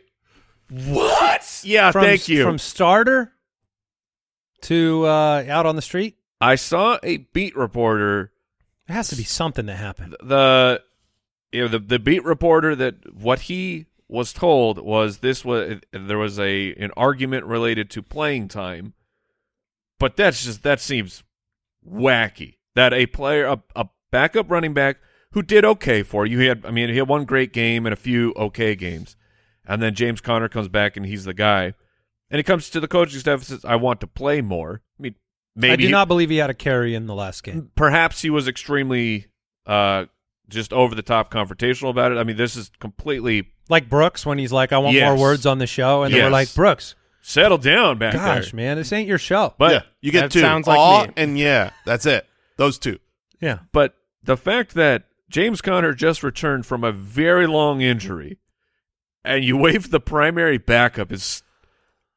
[0.69, 1.61] what?
[1.63, 2.43] Yeah, from, thank you.
[2.43, 3.33] From starter
[4.65, 6.17] to uh, out on the street.
[6.41, 8.31] I saw a beat reporter.
[8.87, 10.15] There has to be something that happened.
[10.21, 10.81] The
[11.51, 16.17] you know the the beat reporter that what he was told was this was there
[16.17, 18.93] was a an argument related to playing time,
[19.99, 21.23] but that's just that seems
[21.87, 24.97] wacky that a player a, a backup running back
[25.31, 26.39] who did okay for you.
[26.39, 29.15] He had I mean he had one great game and a few okay games,
[29.65, 31.73] and then James Conner comes back and he's the guy,
[32.31, 34.81] and he comes to the coaching staff says I want to play more.
[34.99, 35.15] I mean
[35.55, 37.71] maybe I do he- not believe he had a carry in the last game.
[37.75, 39.27] perhaps he was extremely
[39.65, 40.05] uh
[40.47, 42.17] just over the top confrontational about it.
[42.17, 45.07] I mean this is completely Like Brooks when he's like, "I want Yes.
[45.09, 48.55] more words on the show," and they were like, "Brooks, settle down back gosh, there.
[48.57, 50.39] man, this ain't your show." But yeah, you get two.
[50.41, 51.13] sounds like Aw me.
[51.17, 51.71] and yeah.
[51.85, 52.27] That's it.
[52.57, 52.99] Those two.
[53.41, 58.37] yeah, But the fact that James Conner just returned from a very long injury
[59.23, 61.41] and you waive the primary backup is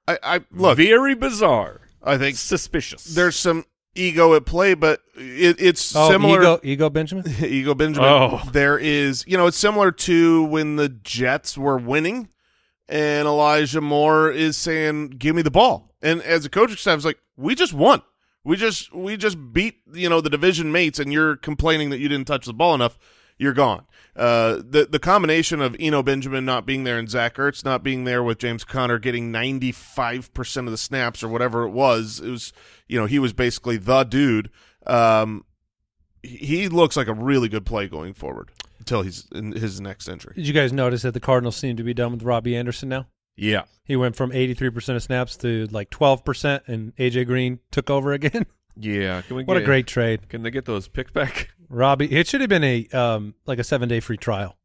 [0.08, 0.76] I, I look.
[0.78, 1.82] very bizarre.
[2.02, 3.04] I think Suspicious.
[3.04, 6.40] there's some ego at play, but it, it's oh, similar.
[6.40, 7.24] ego, ego Benjamin.
[7.44, 8.08] Ego Benjamin.
[8.08, 8.42] Oh.
[8.52, 12.28] There is, you know, it's similar to when the Jets were winning
[12.88, 15.94] and Elijah Moore is saying, give me the ball.
[16.00, 18.02] And as a coaching staff, it's like, we just won.
[18.44, 22.08] We just, we just beat, you know, the division mates and you're complaining that you
[22.08, 22.98] didn't touch the ball enough.
[23.38, 23.86] You're gone.
[24.16, 28.02] Uh, the, the combination of Eno Benjamin not being there and Zach Ertz not being
[28.02, 32.52] there with James Conner getting 95% of the snaps or whatever it was, it was,
[32.88, 34.50] you know, he was basically the dude.
[34.86, 35.44] Um,
[36.22, 40.32] he looks like a really good play going forward until he's in his next injury.
[40.34, 43.06] Did you guys notice that the Cardinals seem to be done with Robbie Anderson now?
[43.36, 43.64] yeah.
[43.84, 48.46] He went from 83% of snaps to like 12%, and AJ Green took over again.
[48.76, 49.22] Yeah.
[49.22, 51.50] Can we what a great trade, Can they get those picks back?
[51.68, 52.10] Robbie.
[52.12, 54.56] It should have been a um like a seven day free trial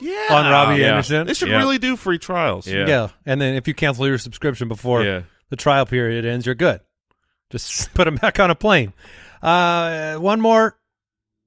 [0.00, 0.88] Yeah, on Robbie yeah.
[0.90, 1.26] Anderson.
[1.26, 1.58] They should Yeah.
[1.58, 2.66] really do free trials.
[2.66, 3.08] Yeah.
[3.24, 5.22] and then if you cancel your subscription before Yeah.
[5.50, 6.80] the trial period ends, you're good.
[7.50, 8.92] Just put him back on a plane.
[9.42, 10.78] Uh, one more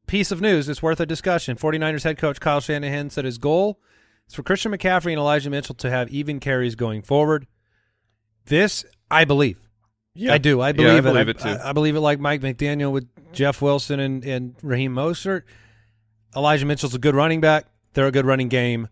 [0.08, 1.56] piece of news that's worth a discussion.
[1.58, 3.80] 49ers head coach Kyle Shanahan said his goal
[4.28, 7.46] is for Christian McCaffrey and Elijah Mitchell to have even carries going forward.
[8.46, 9.60] This, I believe.
[10.20, 10.34] Yeah.
[10.34, 10.60] I do.
[10.60, 11.02] I Yeah, believe I it.
[11.14, 11.50] believe I, it too.
[11.64, 15.44] I, I believe it like Mike McDaniel with Jeff Wilson and, and Raheem Mostert.
[16.36, 17.68] Elijah Mitchell's a good running back.
[17.94, 18.90] They're a good running game.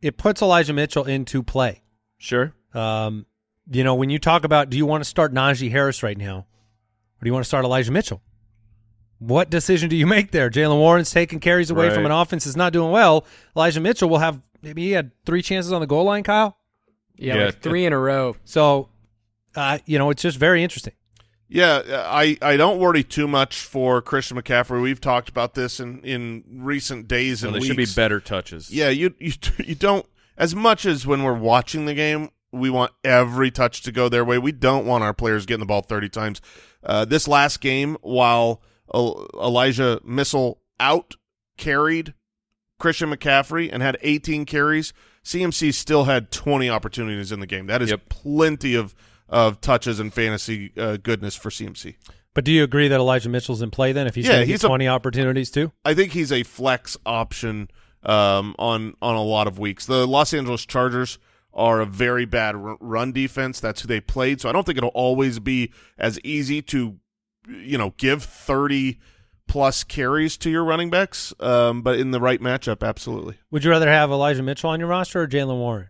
[0.00, 1.82] It puts Elijah Mitchell into play.
[2.18, 2.54] Sure.
[2.72, 3.26] Um,
[3.70, 6.38] you know, when you talk about do you want to start Najee Harris right now,
[6.38, 8.22] or do you want to start Elijah Mitchell?
[9.18, 10.48] What decision do you make there?
[10.50, 13.26] Jaylen Warren's taking carries away from an offense that's not doing well.
[13.56, 16.56] Elijah Mitchell will have maybe he had three chances on the goal line, Kyle.
[17.16, 17.44] Yeah, Yeah.
[17.46, 18.36] like three in a row.
[18.44, 18.88] So,
[19.60, 20.94] uh, you know, it's just very interesting.
[21.52, 24.80] Yeah, I, I don't worry too much for Christian McCaffrey.
[24.80, 27.66] We've talked about this in, in recent days So and they weeks.
[27.66, 28.70] should be better touches.
[28.70, 32.92] Yeah, you, you you don't as much as when we're watching the game, we want
[33.04, 34.38] every touch to go their way.
[34.38, 36.40] We don't want our players getting the ball 30 times.
[36.84, 38.62] Uh, this last game, while
[38.94, 41.14] Elijah Mitchell out
[41.56, 42.14] carried
[42.78, 44.92] Christian McCaffrey and had 18 carries,
[45.24, 47.66] CMC still had 20 opportunities in the game.
[47.66, 48.08] That is Yep.
[48.08, 48.94] plenty of
[49.30, 51.94] of touches and fantasy uh, goodness for CMC.
[52.34, 54.46] But do you agree that Elijah Mitchell's in play then if he's Yeah, going to
[54.46, 55.72] get he's a- 20 opportunities too?
[55.84, 57.68] I think he's a flex option
[58.02, 59.86] um, on on a lot of weeks.
[59.86, 61.18] The Los Angeles Chargers
[61.52, 63.58] are a very bad r- run defense.
[63.60, 64.40] That's who they played.
[64.40, 66.96] So I don't think it'll always be as easy to,
[67.48, 69.00] you know, give thirty
[69.48, 71.34] plus carries to your running backs.
[71.40, 73.36] Um, but in the right matchup, absolutely.
[73.50, 75.88] Would you rather have Elijah Mitchell on your roster or Jaylen Warren?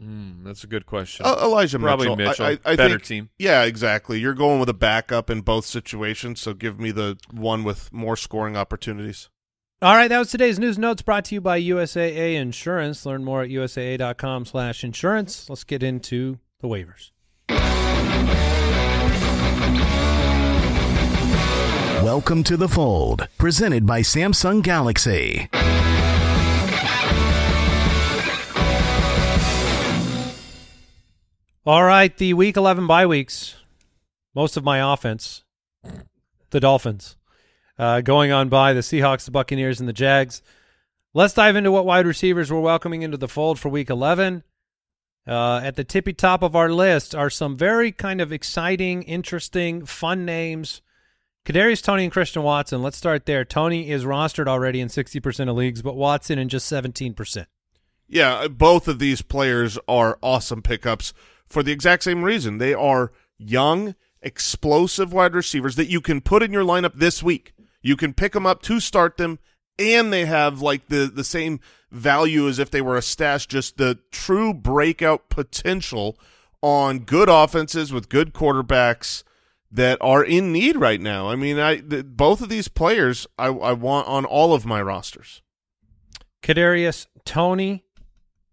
[0.00, 1.26] Mm, that's a good question.
[1.26, 2.16] Uh, Elijah Probably Mitchell.
[2.16, 2.46] Mitchell.
[2.46, 3.30] I, I, I Better think, team.
[3.38, 4.18] Yeah, exactly.
[4.18, 6.40] You're going with a backup in both situations.
[6.40, 9.28] So give me the one with more scoring opportunities.
[9.82, 13.06] All right, that was today's news notes brought to you by USAA Insurance.
[13.06, 15.48] Learn more at usaa.com slash insurance.
[15.48, 17.12] Let's get into the waivers.
[22.02, 25.48] Welcome to the fold, presented by Samsung Galaxy.
[31.70, 33.54] All right, the week 11 bye weeks.
[34.34, 35.44] Most of my offense,
[36.50, 37.16] the Dolphins,
[37.78, 40.42] uh, going on bye the Seahawks, the Buccaneers, and the Jags.
[41.14, 44.42] Let's dive into what wide receivers we're welcoming into the fold for week 11.
[45.28, 49.86] Uh, at the tippy top of our list are some very kind of exciting, interesting,
[49.86, 50.82] fun names.
[51.46, 52.82] Kadarius Toney and Christian Watson.
[52.82, 53.44] Let's start there.
[53.44, 57.46] Tony is rostered already in 60% of leagues, but Watson in just 17%.
[58.08, 61.14] Yeah, both of these players are awesome pickups
[61.50, 62.58] for the exact same reason.
[62.58, 67.52] They are young, explosive wide receivers that you can put in your lineup this week.
[67.82, 69.38] You can pick them up to start them,
[69.78, 71.60] and they have like the the same
[71.90, 73.46] value as if they were a stash.
[73.46, 76.18] Just the true breakout potential
[76.62, 79.24] on good offenses with good quarterbacks
[79.72, 81.28] that are in need right now.
[81.28, 84.82] I mean, I the, both of these players I, I want on all of my
[84.82, 85.42] rosters.
[86.42, 87.84] Kadarius Toney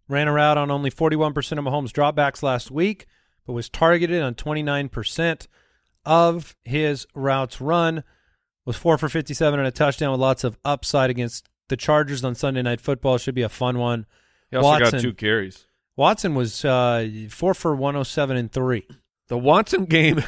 [0.08, 3.06] ran a route on only 41% of Mahomes' dropbacks last week,
[3.46, 5.48] but was targeted on 29%
[6.06, 8.04] of his routes run.
[8.66, 12.36] Was four for 57 and a touchdown with lots of upside against the Chargers on
[12.36, 13.18] Sunday Night Football.
[13.18, 14.06] Should be a fun one.
[14.52, 15.68] He also Watson, got two carries.
[15.96, 18.88] Watson was uh, four for 107 and three.
[19.30, 20.24] The Watson game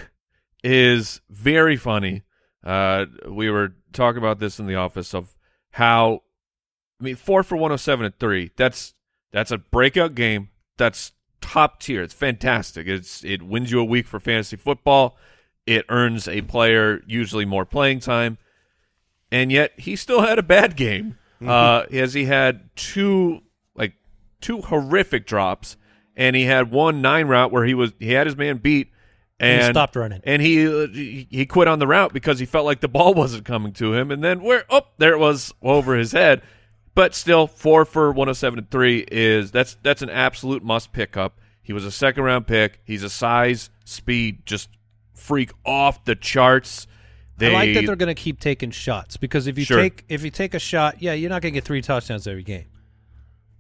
[0.64, 2.24] is very funny.
[2.64, 5.38] Uh, we were talking about this in the office of
[5.72, 6.22] how
[7.00, 8.52] I mean 4 for 107 and three.
[8.58, 8.94] That's
[9.32, 10.50] that's a breakout game.
[10.78, 11.12] That's
[11.42, 12.02] top tier.
[12.02, 12.88] It's fantastic.
[12.88, 15.18] It's it wins you a week for fantasy football.
[15.66, 18.38] It earns a player usually more playing time,
[19.32, 21.18] and yet he still had a bad game.
[21.40, 23.40] Uh, as he had two
[23.74, 23.94] like
[24.42, 25.78] two horrific drops,
[26.18, 28.92] and he had one nine route where he was he had his man beat
[29.40, 30.22] and he stopped running.
[30.24, 33.74] And he he quit on the route because he felt like the ball wasn't coming
[33.74, 34.12] to him.
[34.12, 36.42] And then where oh there it was over his head.
[37.00, 41.40] But still, four for 107 and three is that's that's an absolute must pick up.
[41.62, 42.82] He was a second round pick.
[42.84, 44.68] He's a size, speed, just
[45.14, 46.88] freak off the charts.
[47.38, 49.78] They, I like that they're going to keep taking shots because if you sure.
[49.78, 52.44] take if you take a shot, yeah, you're not going to get three touchdowns every
[52.44, 52.68] game.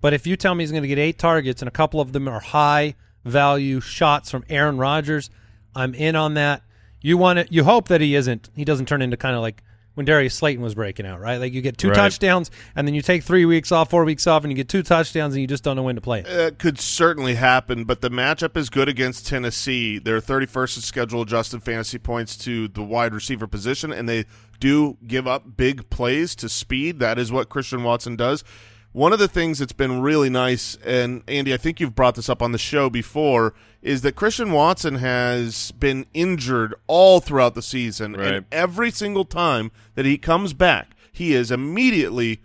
[0.01, 2.11] But if you tell me he's going to get eight targets and a couple of
[2.11, 5.29] them are high value shots from Aaron Rodgers,
[5.73, 6.61] I'm in on that.
[6.99, 7.53] You want it.
[7.53, 8.49] You hope that he isn't.
[8.53, 9.63] He doesn't turn into kind of like
[9.99, 11.41] when Darius Slayton was breaking out, right?
[11.41, 11.95] Like you get two right.
[11.95, 14.81] touchdowns and then you take three weeks off, four weeks off, and you get two
[14.81, 16.21] touchdowns and you just don't know when to play.
[16.25, 19.99] It could certainly happen, but the matchup is good against Tennessee.
[19.99, 24.23] They're 31st in schedule adjusted fantasy points to the wide receiver position, and they
[24.61, 26.99] do give up big plays to speed.
[26.99, 28.45] That is what Christian Watson does.
[28.91, 32.27] One of the things that's been really nice, and Andy, I think you've brought this
[32.27, 37.61] up on the show before, is that Christian Watson has been injured all throughout the
[37.61, 38.33] season, right.
[38.33, 42.41] and every single time that he comes back, he is immediately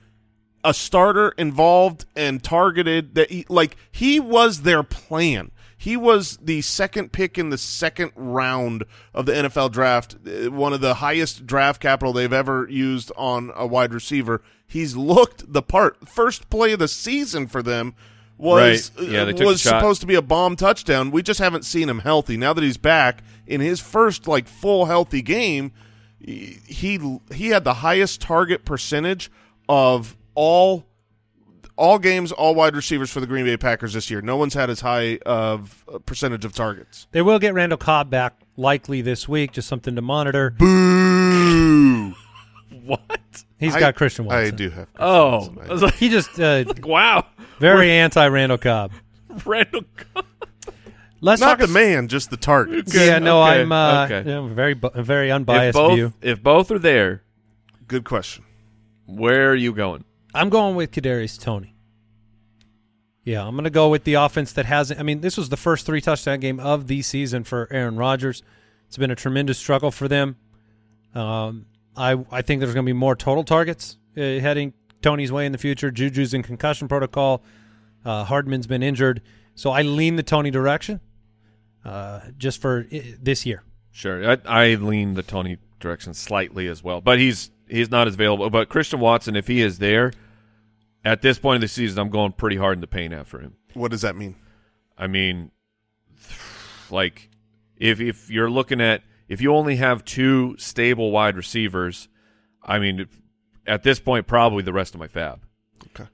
[0.63, 3.15] a starter involved and targeted.
[3.15, 5.51] That he, like he was their plan.
[5.85, 10.73] He was the second pick in the second round of the NFL draft, uh, one
[10.73, 14.41] of the highest draft capital they've ever used on a wide receiver.
[14.67, 16.09] He's looked the part.
[16.09, 17.95] First play of the season for them
[18.39, 19.09] was right.
[19.11, 21.11] yeah, uh, was supposed to be a bomb touchdown.
[21.11, 22.39] We just haven't seen him healthy.
[22.39, 25.71] Now that he's back in his first like full healthy game,
[26.19, 29.31] he he had the highest target percentage
[29.69, 30.87] of all
[31.77, 34.21] all games, all wide receivers for the Green Bay Packers this year.
[34.21, 37.07] No one's had as high of percentage of targets.
[37.13, 40.51] They will get Randall Cobb back likely this week, just something to monitor.
[40.51, 42.11] Boo!
[42.85, 43.45] what?
[43.59, 44.47] He's I, got Christian Watson.
[44.47, 44.93] I do have.
[44.95, 45.91] Christian oh, Watson.
[45.99, 47.27] he just uh, wow,
[47.59, 48.93] very anti Randall Cobb.
[49.45, 50.27] Randall Cobb.
[51.21, 52.89] Let's not the man, just the target.
[52.89, 53.07] Okay.
[53.07, 53.63] Yeah, no, okay.
[53.63, 54.19] I'm uh, okay.
[54.19, 56.13] you know, very very unbiased if both, view.
[56.21, 57.23] If both are there,
[57.89, 58.45] good question.
[59.07, 60.05] Where are you going?
[60.35, 61.77] I'm going with Kadarius Toney.
[63.23, 65.01] Yeah, I'm going to go with the offense that hasn't.
[65.01, 68.43] I mean, this was the first three touchdown game of the season for Aaron Rodgers.
[68.87, 70.37] It's been a tremendous struggle for them.
[71.15, 71.67] Um,
[71.97, 75.53] I I think there's going to be more total targets uh, heading Toney's way in
[75.53, 75.91] the future.
[75.91, 77.43] Juju's in concussion protocol.
[78.05, 79.23] Uh, Hardman's been injured,
[79.55, 81.01] so I lean the Toney direction,
[81.85, 83.63] uh, just for this year.
[83.91, 88.15] Sure, I, I lean the Tony direction slightly as well, but he's he's not as
[88.15, 88.51] available.
[88.51, 90.13] But Christian Watson, if he is there,
[91.05, 93.55] at this point of the season, I'm going pretty hard in the paint after him.
[93.75, 94.37] What does that mean?
[94.97, 95.51] I mean,
[96.91, 97.31] like
[97.77, 102.09] if if you're looking at if you only have two stable wide receivers,
[102.63, 103.07] I mean,
[103.67, 105.41] at this point, probably the rest of my FAAB.
[105.89, 106.09] Okay.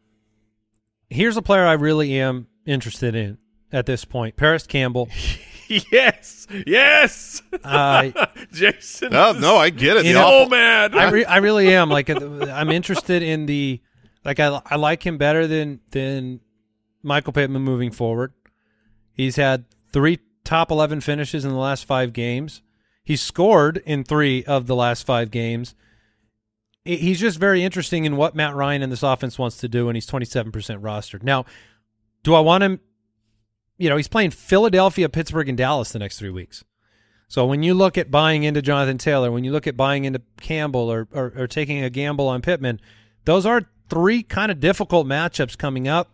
[1.09, 3.39] Here's a player I really am interested in
[3.73, 5.09] at this point: Parris Campbell.
[5.69, 7.43] yes, yes.
[7.63, 8.11] Uh,
[8.53, 9.13] Jason.
[9.13, 10.17] No, no, I get it.
[10.17, 11.91] Oh man, I, re- I really am.
[11.91, 13.81] Like, I'm interested in the
[14.25, 14.41] like.
[14.41, 16.41] I I like him better than than
[17.03, 18.33] Michael Pittman moving forward.
[19.13, 22.63] He's had three top 11 finishes in the last five games.
[23.05, 25.75] He's scored in three of the last five games.
[26.85, 29.97] He's just very interesting in what Matt Ryan and this offense wants to do, and
[29.97, 31.23] he's 27% rostered.
[31.23, 31.45] Now,
[32.23, 32.81] do I want him?
[33.77, 36.65] You know, he's playing Philadelphia, Pittsburgh, and Dallas the next three weeks.
[37.29, 40.23] So when you look at buying into Jonathan Taylor, when you look at buying into
[40.41, 42.81] Campbell or, or, or taking a gamble on Pittman,
[43.25, 46.11] those are three kind of difficult matchups coming up.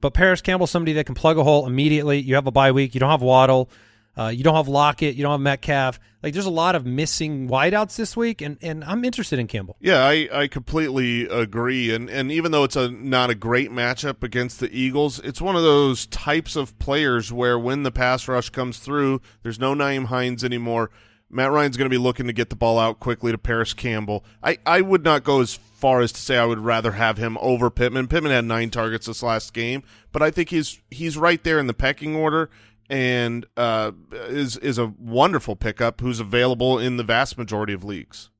[0.00, 2.20] But Parris Campbell, somebody that can plug a hole immediately.
[2.20, 2.94] You have a bye week.
[2.94, 3.70] You don't have Waddle.
[4.18, 6.00] Uh, you don't have Lockett, you don't have Metcalf.
[6.22, 9.76] Like there's a lot of missing wideouts this week, and, and I'm interested in Campbell.
[9.78, 11.94] Yeah, I, I completely agree.
[11.94, 15.54] And and even though it's a not a great matchup against the Eagles, it's one
[15.54, 20.06] of those types of players where when the pass rush comes through, there's no Nyheim
[20.06, 20.90] Hines anymore.
[21.28, 24.24] Matt Ryan's going to be looking to get the ball out quickly to Parris Campbell.
[24.42, 27.38] I, I would not go as far as to say I would rather have him
[27.40, 28.08] over Pittman.
[28.08, 31.68] Pittman had nine targets this last game, but I think he's he's right there in
[31.68, 32.50] the pecking order
[32.90, 38.30] and uh, is is a wonderful pickup who's available in the vast majority of leagues.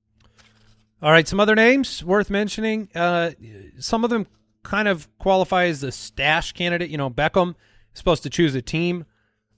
[1.01, 2.89] All right, some other names worth mentioning.
[2.93, 3.31] Uh,
[3.79, 4.27] some of them
[4.65, 6.91] kind of qualify as a stash candidate.
[6.91, 7.55] You know, Beckham is
[7.99, 9.07] supposed to choose a team.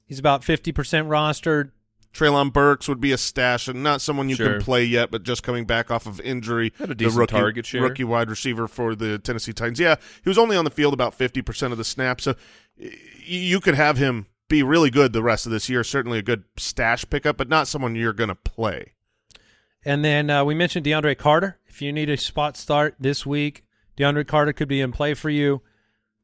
[0.04, 1.70] He's about fifty percent rostered.
[2.12, 4.54] Treylon Burks would be a stash and not someone you sure.
[4.54, 6.72] can play yet, but just coming back off of injury.
[6.78, 7.82] Had a decent the rookie, target share.
[7.82, 9.78] Rookie wide receiver for the Tennessee Titans.
[9.78, 12.34] Yeah, he was only on the field about 50% of the snaps, so
[13.24, 15.84] you could have him be really good the rest of this year.
[15.84, 18.94] Certainly a good stash pickup, but not someone you're going to play.
[19.84, 21.58] And then uh, we mentioned DeAndre Carter.
[21.66, 23.64] If you need a spot start this week,
[23.96, 25.62] DeAndre Carter could be in play for you.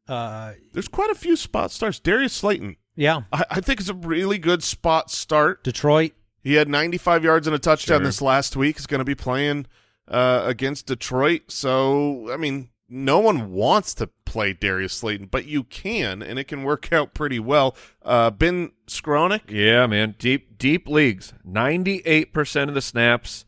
[0.08, 1.98] Uh, There's quite a few spot starts.
[1.98, 2.76] Darius Slayton.
[2.96, 3.22] Yeah.
[3.32, 5.64] I, I, think it's a really good spot start.
[5.64, 6.12] Detroit.
[6.42, 8.06] He had 95 yards and a touchdown sure.
[8.06, 8.76] this last week.
[8.76, 9.66] He's going to be playing
[10.06, 11.50] uh, against Detroit.
[11.50, 16.44] So, I mean, no one wants to play Darius Slayton, but you can, and it
[16.44, 17.74] can work out pretty well.
[18.02, 19.50] Uh, ben Skowronek?
[19.50, 20.14] Yeah, man.
[20.18, 21.32] Deep, deep leagues.
[21.48, 23.46] 98% of the snaps.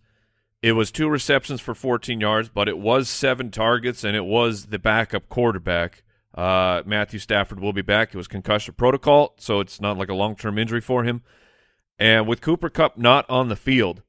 [0.62, 4.66] It was two receptions for 14 yards, but it was seven targets, and it was
[4.66, 6.02] the backup quarterback.
[6.36, 8.10] Uh, Matthew Stafford will be back.
[8.12, 11.22] It was concussion protocol, so it's not like a long-term injury for him.
[11.98, 14.02] And with Cooper Kupp not on the field,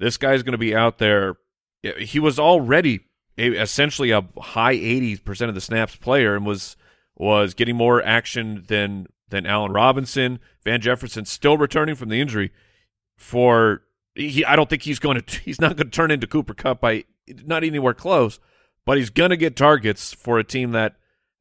[0.00, 1.36] this guy's going to be out there.
[1.98, 3.00] He was already
[3.36, 6.76] essentially a high 80% of the snaps player and was
[7.16, 10.38] was getting more action than than Allen Robinson.
[10.64, 12.52] Van Jefferson still returning from the injury
[13.16, 13.82] for
[14.14, 16.80] he I don't think he's going to he's not going to turn into Cooper Kupp
[16.80, 17.04] by
[17.44, 18.40] not anywhere close,
[18.84, 20.96] but he's going to get targets for a team that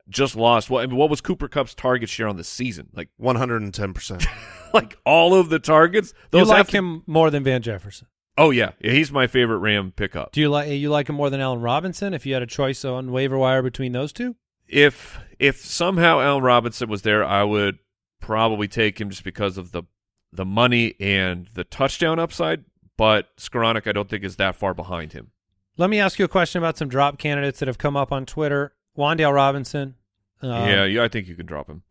[0.10, 2.90] just lost what I mean, what was Cooper Kupp's target share on the season?
[2.94, 4.28] Like 110%.
[4.74, 6.14] like all of the targets.
[6.32, 8.08] Those you like to, him more than Van Jefferson.
[8.38, 8.72] Oh yeah.
[8.80, 10.32] yeah, he's my favorite Ram pickup.
[10.32, 12.14] Do you like you like him more than Allen Robinson?
[12.14, 14.36] If you had a choice on waiver wire between those two,
[14.68, 17.80] if if somehow Allen Robinson was there, I would
[18.20, 19.84] probably take him just because of the
[20.32, 22.66] the money and the touchdown upside.
[22.98, 25.32] But Skowronek, I don't think is that far behind him.
[25.78, 28.26] Let me ask you a question about some drop candidates that have come up on
[28.26, 28.74] Twitter.
[28.98, 29.96] Wan'Dale Robinson.
[30.42, 31.84] Um, yeah, yeah, I think you can drop him.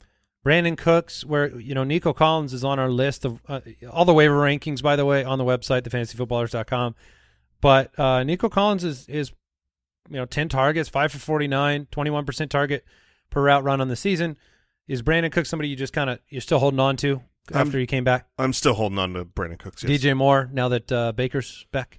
[0.46, 4.14] Brandin Cooks, where you know Nico Collins is on our list of uh, all the
[4.14, 6.94] waiver rankings, by the way, on the website, thefantasyfootballers.com.
[7.60, 9.32] But uh, Nico Collins is is
[10.08, 12.84] you know ten targets, five for 49, 21 percent target
[13.28, 14.36] per route run on the season.
[14.86, 17.80] Is Brandin Cooks somebody you just kind of you're still holding on to after I'm,
[17.80, 18.28] he came back?
[18.38, 19.82] I'm still holding on to Brandin Cooks.
[19.82, 20.00] Yes.
[20.00, 21.98] DJ Moore now that uh, Baker's back.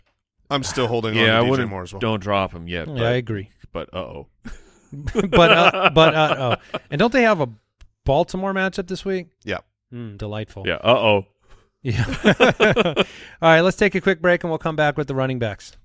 [0.49, 1.99] I'm still holding yeah, on to DJ Moore as well.
[1.99, 2.87] Don't drop him yet.
[2.87, 3.49] Yeah, but, I agree.
[3.73, 4.27] But uh oh.
[5.29, 7.49] but uh, but uh oh, and don't they have a
[8.05, 9.27] Baltimore matchup this week?
[9.43, 9.59] Yeah.
[9.93, 10.63] Mm, delightful.
[10.65, 10.75] Yeah.
[10.75, 11.25] Uh oh.
[11.81, 12.05] Yeah.
[13.41, 15.77] All right, let's take a quick break and we'll come back with the running backs.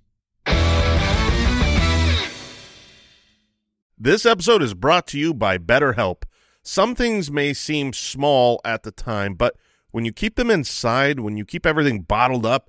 [3.99, 6.23] This episode is brought to you by BetterHelp.
[6.65, 9.55] Some things may seem small at the time, but
[9.93, 12.69] when you keep them inside, when you keep everything bottled up,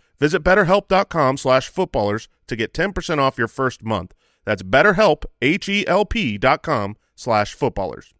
[0.21, 4.13] Visit betterhelp.com slash footballers to get 10% off your first month.
[4.45, 8.13] That's betterhelp, H-E-L-P dot com slash footballers.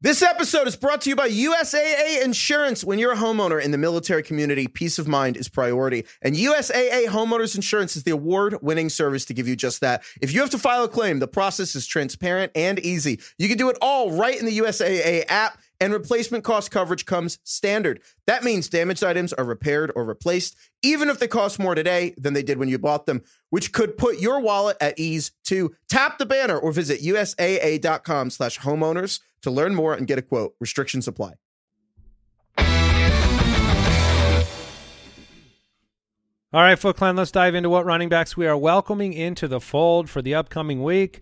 [0.00, 2.84] This episode is brought to you by USAA Insurance.
[2.84, 6.04] When you're a homeowner in the military community, peace of mind is priority.
[6.20, 10.04] And USAA Homeowners Insurance is the award winning service to give you just that.
[10.20, 13.18] If you have to file a claim, the process is transparent and easy.
[13.38, 17.38] You can do it all right in the USAA app and replacement cost coverage comes
[17.44, 18.00] standard.
[18.26, 22.34] That means damaged items are repaired or replaced, even if they cost more today than
[22.34, 25.74] they did when you bought them, which could put your wallet at ease too.
[25.88, 30.54] Tap the banner or visit usaa.com slash homeowners to learn more and get a quote.
[30.60, 31.34] Restrictions apply.
[36.54, 39.60] All right, Foot Clan, let's dive into what running backs we are welcoming into the
[39.60, 41.20] fold for the upcoming week.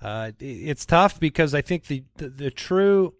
[0.00, 3.12] Uh, it's tough because I think the, the, the true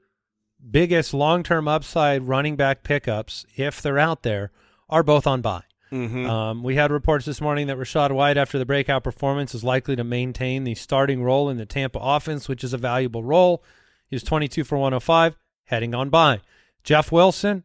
[0.71, 4.51] biggest long term upside running back pickups, if they're out there,
[4.89, 5.65] are both on bye.
[5.91, 6.29] Mm-hmm.
[6.29, 9.95] Um, we had reports this morning that Rachaad White, after the breakout performance, is likely
[9.97, 13.63] to maintain the starting role in the Tampa offense, which is a valuable role.
[14.09, 16.41] He's 22 for 105, heading on bye.
[16.83, 17.65] Jeff Wilson,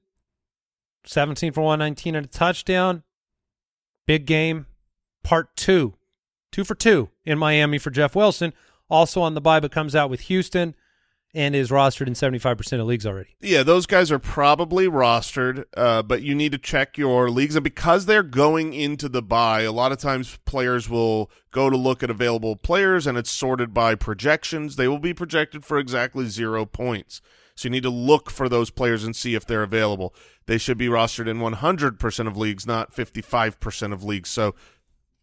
[1.05, 3.03] 17 for 119 and a touchdown.
[4.05, 4.65] Big game,
[5.23, 5.93] part two.
[6.51, 8.53] Two for two in Miami for Jeff Wilson.
[8.89, 10.75] Also on the bye, but comes out with Houston
[11.33, 13.35] and is rostered in 75% of leagues already.
[13.39, 17.55] Yeah, those guys are probably rostered, uh, but you need to check your leagues.
[17.55, 21.77] And because they're going into the bye, a lot of times players will go to
[21.77, 24.75] look at available players, and it's sorted by projections.
[24.75, 27.21] They will be projected for exactly zero points.
[27.55, 30.13] So you need to look for those players and see if they're available.
[30.45, 34.29] They should be rostered in 100% of leagues, not 55% of leagues.
[34.29, 34.53] So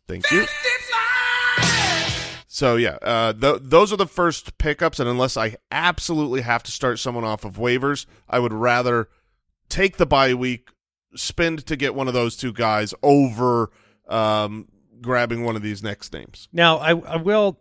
[0.09, 0.45] thank you.
[2.55, 6.71] So yeah, uh, th those are the first pickups, and unless I absolutely have to
[6.71, 9.09] start someone off of waivers, I would rather
[9.69, 10.69] take the bye week,
[11.17, 13.73] spend to get one of those two guys over
[14.09, 14.69] um,
[15.01, 16.49] grabbing one of these next names.
[16.53, 17.59] Now, I, I will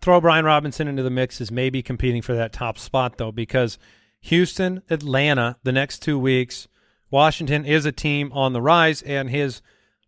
[0.00, 3.76] throw Brian Robinson into the mix as maybe competing for that top spot though, because
[4.20, 6.68] Houston, Atlanta, the next two weeks,
[7.10, 9.60] Washington is a team on the rise, and his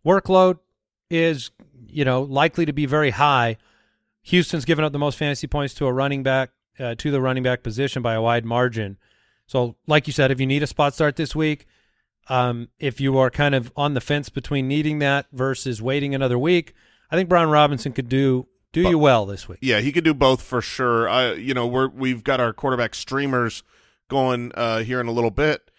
[0.03, 0.57] workload
[1.11, 1.51] is
[1.87, 3.57] you know likely to be very high
[4.23, 7.43] Houston's given up the most fantasy points to a running back uh, to the running
[7.43, 8.97] back position by a wide margin.
[9.47, 11.65] So, like you said, if you need a spot start this week,
[12.27, 16.37] um, if you are kind of on the fence between needing that versus waiting another
[16.37, 16.73] week,
[17.09, 19.59] I think Brian Robinson could do do you well this week.
[19.61, 21.09] Yeah, he could do both for sure.
[21.09, 23.63] I, you know, we're we've got our quarterback streamers
[24.07, 25.71] going uh, here in a little bit,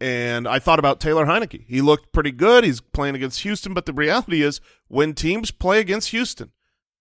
[0.00, 1.64] and I thought about Taylor Heinicke.
[1.66, 2.64] He looked pretty good.
[2.64, 6.52] He's playing against Houston, but the reality is, when teams play against Houston,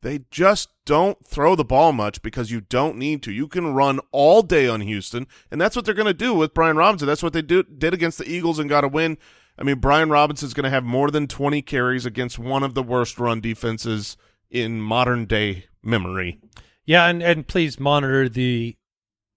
[0.04, 3.32] they just don't throw the ball much because you don't need to.
[3.32, 6.54] You can run all day on Houston, and that's what they're going to do with
[6.54, 7.08] Brian Robinson.
[7.08, 9.18] That's what they do, did against the Eagles and got a win.
[9.58, 12.84] I mean, Brian Robinson's going to have more than 20 carries against one of the
[12.84, 14.18] worst run defenses
[14.51, 16.39] in modern day memory.
[16.86, 18.76] Yeah, and, and please monitor the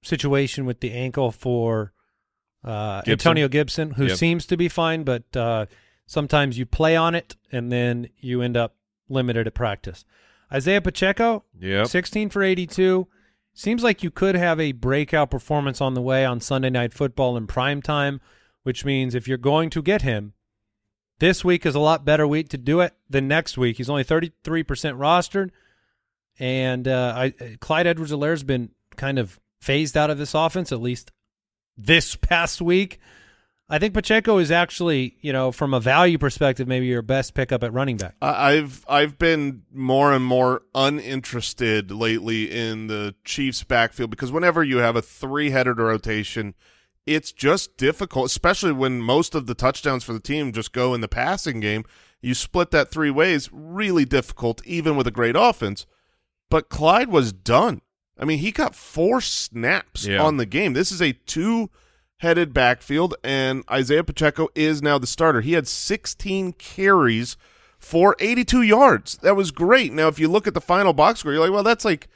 [0.02, 1.92] situation with the ankle for
[2.64, 3.12] uh, Gibson.
[3.12, 4.16] Antonio Gibson, who yep.
[4.16, 5.66] seems to be fine, but uh,
[6.06, 8.74] sometimes you play on it and then you end up
[9.08, 10.04] limited at practice.
[10.52, 11.86] Isaiah Pacheco, yep.
[11.86, 13.06] 16 for 82.
[13.52, 17.36] Seems like you could have a breakout performance on the way on Sunday Night Football
[17.36, 18.20] in prime time,
[18.62, 20.34] which means if you're going to get him,
[21.18, 23.78] this week is a lot better week to do it than next week.
[23.78, 25.50] He's only 33% rostered,
[26.38, 30.82] and uh, I, Clyde Edwards-Helaire has been kind of phased out of this offense, at
[30.82, 31.10] least
[31.76, 33.00] this past week.
[33.68, 37.64] I think Pacheco is actually, you know, from a value perspective, maybe your best pickup
[37.64, 38.14] at running back.
[38.22, 44.78] I've I've been more and more uninterested lately in the Chiefs' backfield because whenever you
[44.78, 46.54] have a three-headed rotation,
[47.06, 51.00] it's just difficult, especially when most of the touchdowns for the team just go in
[51.00, 51.84] the passing game.
[52.20, 55.86] You split that three ways, really difficult, even with a great offense.
[56.50, 57.82] But Clyde was done.
[58.16, 60.22] I mean, he got four snaps yeah.
[60.22, 60.72] on the game.
[60.72, 61.70] This is a two
[62.18, 65.40] headed backfield, and Isaiah Pacheco is now the starter.
[65.40, 67.36] He had 16 carries
[67.78, 69.18] for 82 yards.
[69.18, 69.92] That was great.
[69.92, 72.08] Now, if you look at the final box score, you're like, well, that's like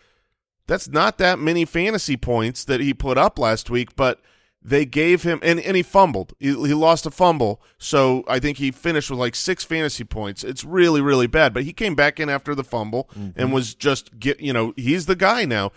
[0.66, 4.20] that's not that many fantasy points that he put up last week, but
[4.62, 6.34] they gave him and, and he fumbled.
[6.38, 10.44] He, he lost a fumble, so I think he finished with like six fantasy points.
[10.44, 13.42] It's really really bad, but he came back in after the fumble mm -hmm.
[13.42, 15.72] and was just get you know he's the guy now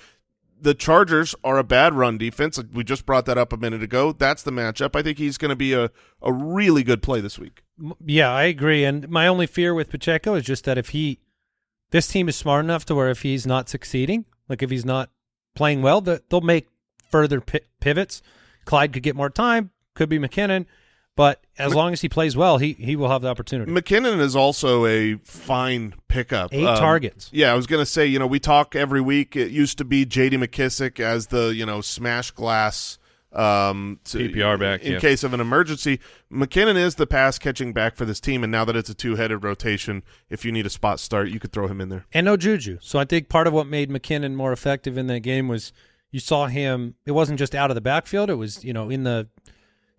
[0.63, 2.59] the Chargers are a bad run defense.
[2.71, 4.13] We just brought that up a minute ago.
[4.13, 4.95] That's the matchup.
[4.95, 5.91] I think he's going to be a,
[6.21, 7.63] a really good play this week.
[8.05, 8.85] Yeah, I agree.
[8.85, 11.19] And my only fear with Pacheco is just that if he,
[11.91, 15.09] this team is smart enough to where if he's not succeeding, like if he's not
[15.53, 16.67] playing well, they'll make
[17.11, 17.41] further
[17.79, 18.21] pivots.
[18.65, 19.71] Clyde could get more time.
[19.95, 20.65] Could be McKinnon.
[21.15, 23.71] But as long as he plays well, he he will have the opportunity.
[23.71, 26.51] McKinnon is also a fine pickup.
[26.53, 27.29] Eight um, targets.
[27.31, 29.35] Yeah, I was going to say, you know, we talk every week.
[29.35, 30.37] It used to be J.D.
[30.37, 32.97] McKissic as the you know smash glass
[33.31, 34.99] um, to, PPR back in yeah.
[34.99, 35.99] case of an emergency.
[36.31, 39.15] McKinnon is the pass catching back for this team, and now that it's a two
[39.15, 42.05] headed rotation, if you need a spot start, you could throw him in there.
[42.11, 42.79] And no Juju.
[42.81, 45.73] So I think part of what made McKinnon more effective in that game was
[46.11, 46.95] You saw him.
[47.05, 48.31] It wasn't just out of the backfield.
[48.31, 49.27] It was you know in the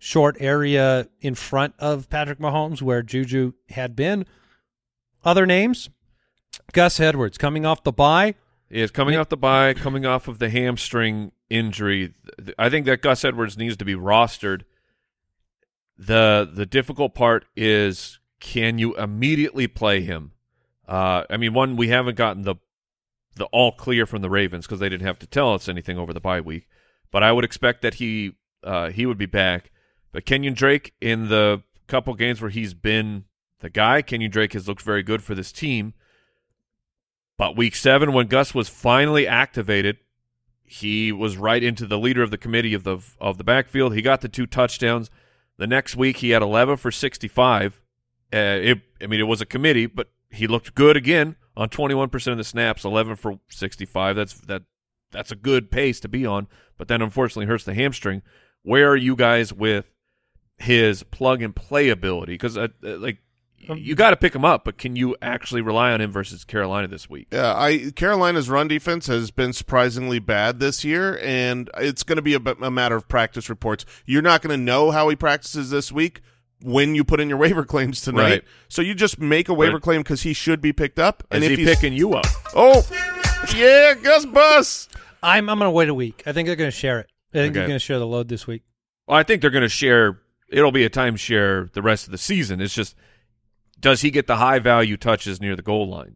[0.05, 4.25] short area in front of Patrick Mahomes where Juju had been.
[5.23, 5.89] Other names:
[6.73, 8.35] Gus Edwards coming off the bye.
[8.69, 12.13] He is coming off the bye, coming off of the hamstring injury.
[12.57, 14.61] I think that Gus Edwards needs to be rostered.
[15.97, 20.33] the The difficult part is can you immediately play him?
[20.87, 22.55] Uh, I mean, one we haven't gotten the
[23.37, 26.13] the all clear from the Ravens because they didn't have to tell us anything over
[26.13, 26.67] the bye week.
[27.11, 28.33] But I would expect that he
[28.63, 29.71] uh, he would be back.
[30.15, 33.25] But Kenyon Drake in the couple games where he's been
[33.59, 35.93] the guy, Kenyon Drake has looked very good for this team.
[37.37, 39.97] But week seven, when Gus was finally activated,
[40.63, 43.93] he was right into the leader of the committee of the of the backfield.
[43.93, 45.11] He got the two touchdowns.
[45.57, 47.81] The next week, he had 11 for 65.
[48.33, 52.31] Uh, it, I mean, it was a committee, but he looked good again on 21%
[52.31, 54.15] of the snaps, 11 for 65.
[54.15, 54.63] That's that
[55.11, 56.47] that's a good pace to be on,
[56.77, 58.21] but then unfortunately hurts the hamstring.
[58.63, 59.91] Where are you guys with
[60.57, 62.33] his plug and play ability?
[62.33, 63.19] Because uh, uh, like
[63.69, 66.43] um, you got to pick him up, but can you actually rely on him versus
[66.43, 67.27] Carolina this week?
[67.31, 72.21] Yeah, I Carolina's run defense has been surprisingly bad this year, and it's going to
[72.21, 73.85] be a, a matter of practice reports.
[74.05, 76.21] You're not going to know how he practices this week
[76.61, 78.29] when you put in your waiver claims tonight.
[78.29, 78.43] Right.
[78.67, 79.81] So you just make a waiver right.
[79.81, 81.23] claim because he should be picked up.
[81.31, 82.27] And Is if he picking you up?
[82.55, 82.85] Oh,
[83.55, 84.89] yeah, Gus Bus.
[85.23, 86.23] I'm I'm going to wait a week.
[86.25, 87.09] I think they're going to share it.
[87.33, 87.59] I think okay.
[87.59, 88.63] they're going to share the load this week.
[89.07, 90.19] Well, I think they're going to share.
[90.49, 92.61] It'll be a timeshare the rest of the season.
[92.61, 92.95] It's just,
[93.79, 96.15] does he get the high value touches near the goal line?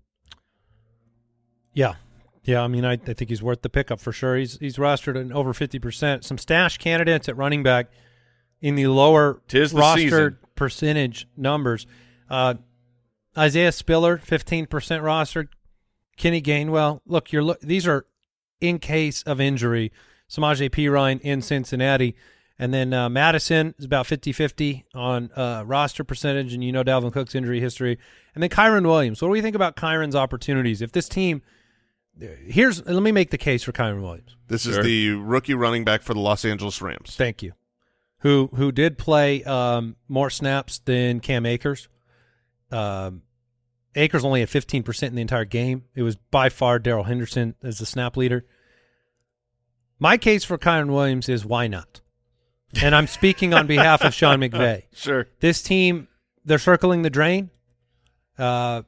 [1.73, 1.95] Yeah,
[2.43, 2.61] yeah.
[2.61, 4.35] I mean, I, I think he's worth the pickup for sure.
[4.35, 6.25] He's he's rostered at over fifty percent.
[6.25, 7.91] Some stash candidates at running back
[8.61, 10.37] in the lower Tis the roster season.
[10.55, 11.85] percentage numbers.
[12.29, 12.55] Uh,
[13.37, 15.49] Isaiah Spiller, fifteen percent rostered.
[16.17, 17.01] Kenny Gainwell.
[17.05, 17.61] Look, you're look.
[17.61, 18.05] These are
[18.59, 19.91] in case of injury.
[20.29, 22.15] Samaje Perine in Cincinnati.
[22.61, 27.13] And then uh, Mattison is about 50-50 on uh, roster percentage, and you know Dalvin
[27.13, 27.97] Cook's injury history.
[28.35, 29.21] And then Kyren Williams.
[29.21, 30.81] What do we think about Kyren's opportunities?
[30.81, 31.41] If this team–
[32.19, 34.35] here's– let me make the case for Kyren Williams.
[34.47, 34.79] This sure.
[34.79, 37.15] is the rookie running back for the Los Angeles Rams.
[37.15, 37.53] Thank you
[38.19, 41.89] who who did play um, more snaps than Cam Akers.
[42.71, 43.23] Um,
[43.95, 45.85] Akers only had 15% in the entire game.
[45.95, 48.45] It was by far Darrell Henderson as the snap leader.
[49.97, 52.01] My case for Kyren Williams is why not?
[52.81, 54.83] And I'm speaking on behalf of Sean McVay.
[54.93, 55.27] Sure.
[55.39, 56.07] This team,
[56.45, 57.49] they're circling the drain.
[58.37, 58.83] Uh,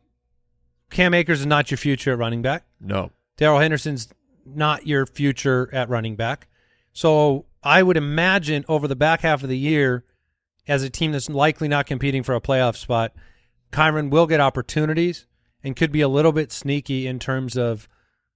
[0.89, 2.65] Cam Akers is not your future at running back.
[2.79, 3.11] No.
[3.38, 4.09] Darrell Henderson's
[4.45, 6.47] not your future at running back.
[6.93, 10.03] So I would imagine over the back half of the year,
[10.67, 13.13] as a team that's likely not competing for a playoff spot,
[13.71, 15.25] Kyren will get opportunities
[15.63, 17.88] and could be a little bit sneaky in terms of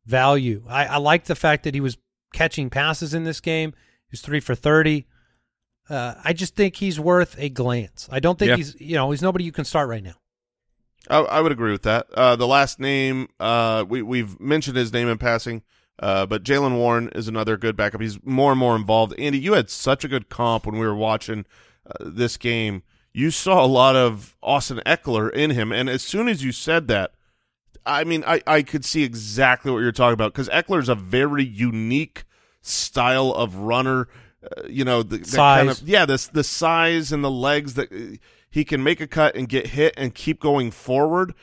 [0.06, 0.64] value.
[0.68, 1.98] I, I like the fact that he was
[2.34, 3.72] catching passes in this game.
[3.72, 5.06] He was three for 30.
[5.90, 8.10] Uh, I just think he's worth a glance.
[8.12, 8.56] I don't think yeah.
[8.58, 10.16] he's, you know, he's nobody you can start right now.
[11.10, 12.08] I, I would agree with that.
[12.14, 15.62] Uh, the last name, uh, we, we've mentioned his name in passing.
[15.98, 18.02] Uh, but Jaylen Warren is another good backup.
[18.02, 19.14] He's more and more involved.
[19.18, 21.46] Andy, you had such a good comp when we were watching
[21.86, 22.84] uh, this game.
[23.14, 26.90] You saw a lot of Austin Ekeler in him, and as soon as you said
[26.90, 27.14] that,
[27.86, 30.96] I mean, I, I could see exactly what you're talking about because Ekeler is a
[30.96, 32.26] very unique
[32.62, 34.10] style of runner.
[34.46, 35.58] Uh, you know, the, size.
[35.58, 38.18] Kind of, yeah, this the size and the legs that uh,
[38.50, 41.34] he can make a cut and get hit and keep going forward.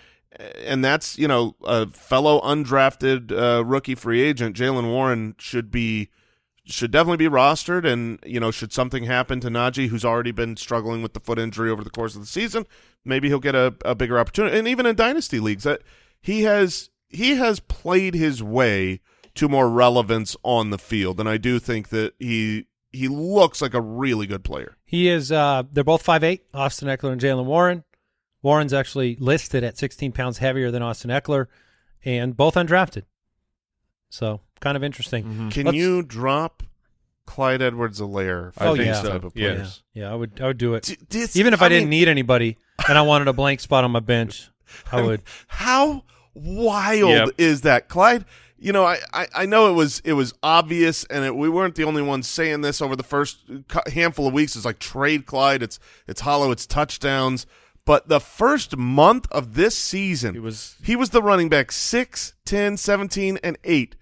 [0.64, 6.08] And that's you know a fellow undrafted uh, rookie free agent Jaylen Warren should be
[6.64, 7.84] should definitely be rostered.
[7.84, 11.38] And you know should something happen to Najee who's already been struggling with the foot
[11.38, 12.66] injury over the course of the season
[13.04, 14.58] maybe he'll get a, a bigger opportunity.
[14.58, 15.82] And even in dynasty leagues that
[16.20, 19.00] he has he has played his way
[19.34, 21.20] to more relevance on the field.
[21.20, 24.76] And I do think that he he looks like a really good player.
[24.84, 27.84] He is uh they're both five eight, Austin Ekeler and Jaylen Warren.
[28.42, 31.46] Warren's actually listed at 16 pounds heavier than Austin Ekeler,
[32.04, 33.04] and both undrafted.
[34.10, 35.24] So kind of interesting.
[35.24, 35.48] Mm-hmm.
[35.50, 36.62] Can Let's, you drop
[37.24, 38.52] Clyde Edwards-Helaire?
[38.58, 40.12] Oh yeah, type of yeah, yeah.
[40.12, 40.40] I would.
[40.40, 40.96] I would do it.
[41.08, 43.84] D- Even if I, I didn't mean, need anybody and I wanted a blank spot
[43.84, 44.50] on my bench,
[44.90, 45.22] I, I would.
[45.46, 47.28] How wild yep.
[47.38, 48.24] is that, Clyde?
[48.62, 51.74] You know, I, I, I, know it was it was obvious, and it, we weren't
[51.74, 53.40] the only ones saying this over the first
[53.92, 54.54] handful of weeks.
[54.54, 55.64] It's like trade Clyde.
[55.64, 56.52] It's it's hollow.
[56.52, 57.44] It's touchdowns.
[57.84, 62.34] But the first month of this season, he was he was the running back 6,
[62.44, 63.96] 10, 17, and 8.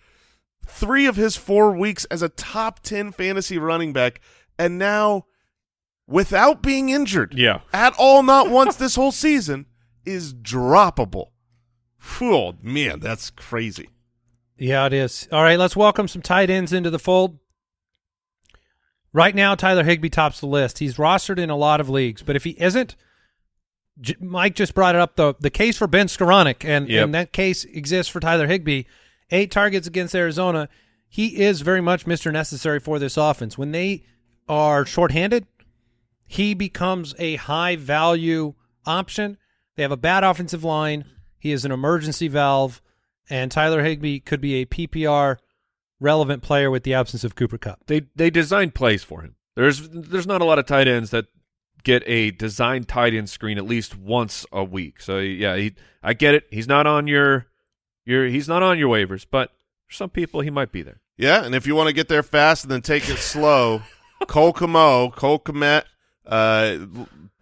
[0.66, 4.20] Three of his four weeks as a top 10 fantasy running back,
[4.58, 5.24] and now
[6.06, 7.60] without being injured yeah.
[7.72, 9.64] at all, not once this whole season,
[10.04, 11.28] is droppable.
[12.20, 13.88] Oh, man, that's crazy.
[14.60, 15.26] Yeah, it is.
[15.32, 17.38] All right, let's welcome some tight ends into the fold.
[19.12, 20.78] Right now, Tyler Higbee tops the list.
[20.78, 22.94] He's rostered in a lot of leagues, but if he isn't,
[24.00, 27.04] J- Mike just brought it up the the case for Ben Skowronek, and, Yep.
[27.04, 28.84] and that case exists for Tyler Higbee.
[29.30, 30.68] Eight targets against Arizona.
[31.08, 32.30] He is very much Mr.
[32.32, 33.58] Necessary for this offense.
[33.58, 34.04] When they
[34.48, 35.46] are shorthanded,
[36.26, 38.54] he becomes a high value
[38.86, 39.38] option.
[39.76, 41.04] They have a bad offensive line.
[41.38, 42.80] He is an emergency valve,
[43.30, 45.36] and Tyler Higbee could be a PPR
[46.00, 47.80] relevant player with the absence of Cooper Kupp.
[47.86, 49.36] They they designed plays for him.
[49.56, 51.26] There's there's not a lot of tight ends that
[51.82, 55.00] get a designed tight end screen at least once a week.
[55.00, 56.44] So yeah, he, I get it.
[56.50, 57.46] He's not on your
[58.04, 59.50] your he's not on your waivers, but
[59.86, 61.00] for some people he might be there.
[61.16, 63.82] Yeah, and if you want to get there fast and then take it slow,
[64.26, 65.84] Cole Kamo, Cole Kmet,
[66.26, 66.78] uh,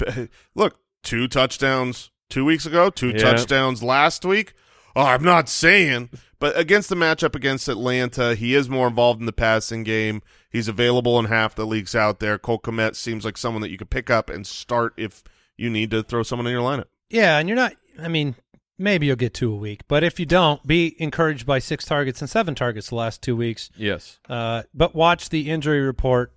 [0.54, 3.18] look, two touchdowns two weeks ago, two Yeah.
[3.18, 4.54] touchdowns last week.
[4.98, 9.26] Oh, I'm not saying, but against the matchup against Atlanta, he is more involved in
[9.26, 10.22] the passing game.
[10.50, 12.36] He's available in half the leagues out there.
[12.36, 15.22] Cole Kmet seems like someone that you could pick up and start if
[15.56, 16.86] you need to throw someone in your lineup.
[17.10, 17.74] Yeah, and you're not.
[17.96, 18.34] I mean,
[18.76, 22.20] maybe you'll get two a week, but if you don't, be encouraged by six targets
[22.20, 23.70] and seven targets the last two weeks.
[23.76, 24.18] Yes.
[24.28, 26.32] Uh, but watch the injury report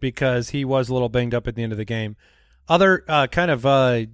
[0.00, 2.16] because he was a little banged up at the end of the game.
[2.66, 4.06] Other uh, kind of uh,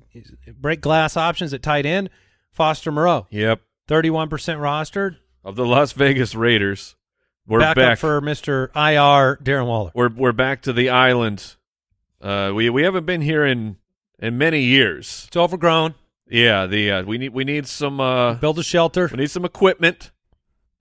[0.58, 2.10] break glass options at tight end:
[2.52, 3.60] Foster Moreau, Yep.
[3.86, 5.16] thirty-one percent rostered.
[5.42, 6.96] Of the Las Vegas Raiders,
[7.46, 7.98] we're back, back.
[7.98, 9.90] for Mister IR Darren Waller.
[9.94, 11.56] we're we're back to the island.
[12.20, 13.76] Uh, we we haven't been here in
[14.18, 15.24] in many years.
[15.28, 15.94] It's overgrown.
[16.28, 16.66] Yeah.
[16.66, 20.10] The uh, we need we need some uh Build a shelter, we need some equipment.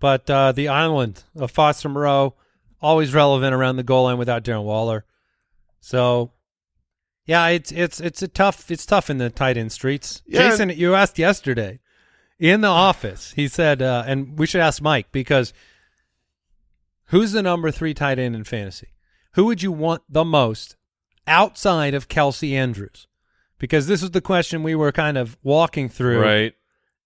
[0.02, 2.36] but uh, the island of Foster Moreau
[2.82, 5.06] always relevant around the goal line without Darren Waller.
[5.80, 6.32] So,
[7.30, 10.24] yeah, it's it's it's a tough it's tough in the tight end streets.
[10.26, 10.50] Yeah.
[10.50, 11.80] Jason, you asked yesterday
[12.40, 13.34] in the office.
[13.36, 15.54] He said, uh, and we should ask Mike because
[17.06, 18.88] who's the number three tight end in fantasy?
[19.34, 20.76] Who would you want the most
[21.28, 23.06] outside of Kelce Andrews?
[23.60, 26.56] Because this is the question we were kind of walking through, Right.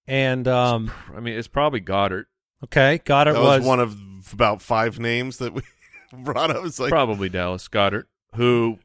[0.07, 2.25] And um, I mean, it's probably Goedert.
[2.63, 3.97] okay, Goedert That was, was one of
[4.31, 5.63] about five names that we
[6.13, 6.65] brought up.
[6.65, 8.05] It's like probably Dallas Goedert,
[8.35, 8.79] who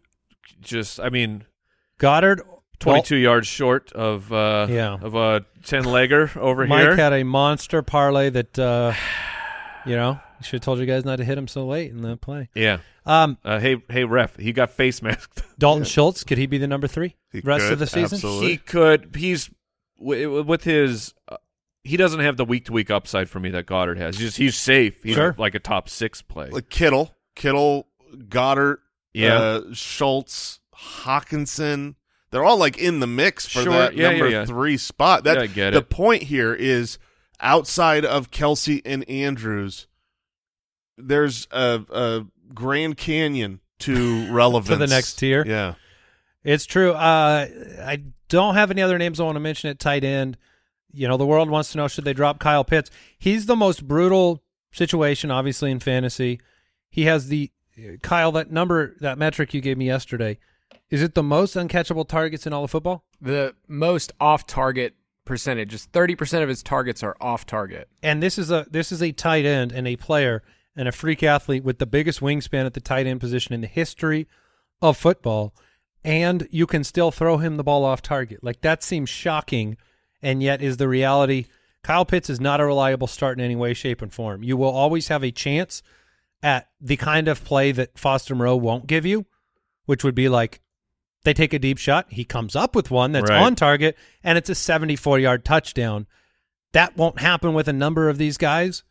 [0.60, 1.44] just I mean,
[1.98, 2.40] Goedert.
[2.80, 4.98] twenty-two yards short of uh Yeah.
[5.00, 6.90] of a ten legger over Mike here.
[6.90, 8.92] Mike had a monster parlay that uh,
[9.86, 12.16] you know should have told you guys not to hit him so late in the
[12.16, 12.48] play.
[12.54, 12.78] yeah.
[13.04, 15.42] Um, Uh, hey, hey, ref, he got face masked.
[15.58, 18.16] Dalton Schultz could he be the number three He rest could, of the season?
[18.16, 18.48] absolutely.
[18.50, 19.16] he could.
[19.16, 19.50] He's
[19.98, 21.14] with his.
[21.26, 21.38] Uh,
[21.84, 24.16] he doesn't have the week to week upside for me that Goedert has.
[24.18, 25.02] He's just, he's safe.
[25.02, 25.34] He's Sure.
[25.38, 26.50] like a top six play.
[26.50, 27.86] like Kittle, Kittle,
[28.28, 28.78] Goedert,
[29.14, 29.34] Yeah.
[29.38, 31.94] uh, Schultz, Hockenson.
[32.30, 34.44] They're all like in the mix for Sure, that yeah, number yeah, yeah.
[34.44, 35.24] three spot.
[35.24, 35.88] That Yeah, I get the it.
[35.88, 36.98] point here is
[37.40, 39.86] outside of Kelce and Andrews,
[40.96, 45.44] there's a, a Grand Canyon to relevance to the next tier.
[45.46, 45.74] Yeah,
[46.44, 46.92] It's true.
[46.92, 47.46] Uh,
[47.82, 50.36] I don't have any other names I want to mention at tight end.
[50.92, 52.90] You know, the world wants to know should they drop Kyle Pitts?
[53.18, 54.42] He's the most brutal
[54.72, 56.40] situation, obviously, in fantasy.
[56.90, 57.50] He has the
[58.02, 60.38] Kyle that number that metric you gave me yesterday.
[60.90, 63.04] Is it the most uncatchable targets in all of football?
[63.20, 67.88] The most off target percentage is 30% of his targets are off target.
[68.02, 70.42] And this is a this is a tight end and a player
[70.74, 73.66] and a freak athlete with the biggest wingspan at the tight end position in the
[73.66, 74.26] history
[74.80, 75.54] of football.
[76.04, 78.42] And you can still throw him the ball off target.
[78.42, 79.76] Like that seems shocking,
[80.22, 81.46] and yet is the reality.
[81.82, 84.42] Kyle Pitts is not a reliable start in any way, shape, and form.
[84.42, 85.82] You will always have a chance
[86.42, 89.26] at the kind of play that Foster Moreau won't give you,
[89.86, 90.60] which would be like
[91.24, 93.42] they take a deep shot, he comes up with one that's Right.
[93.42, 96.06] on target, and it's a 74 yard touchdown.
[96.72, 98.84] That won't happen with a number of these guys.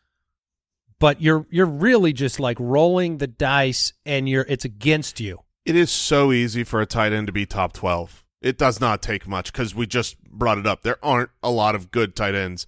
[0.99, 5.39] But you're you're really just like rolling the dice and you're it's against you.
[5.63, 8.23] it is so easy for a tight end to be top twelve.
[8.41, 10.81] It does not take much because we just brought it up.
[10.81, 12.65] There aren't a lot of good tight ends,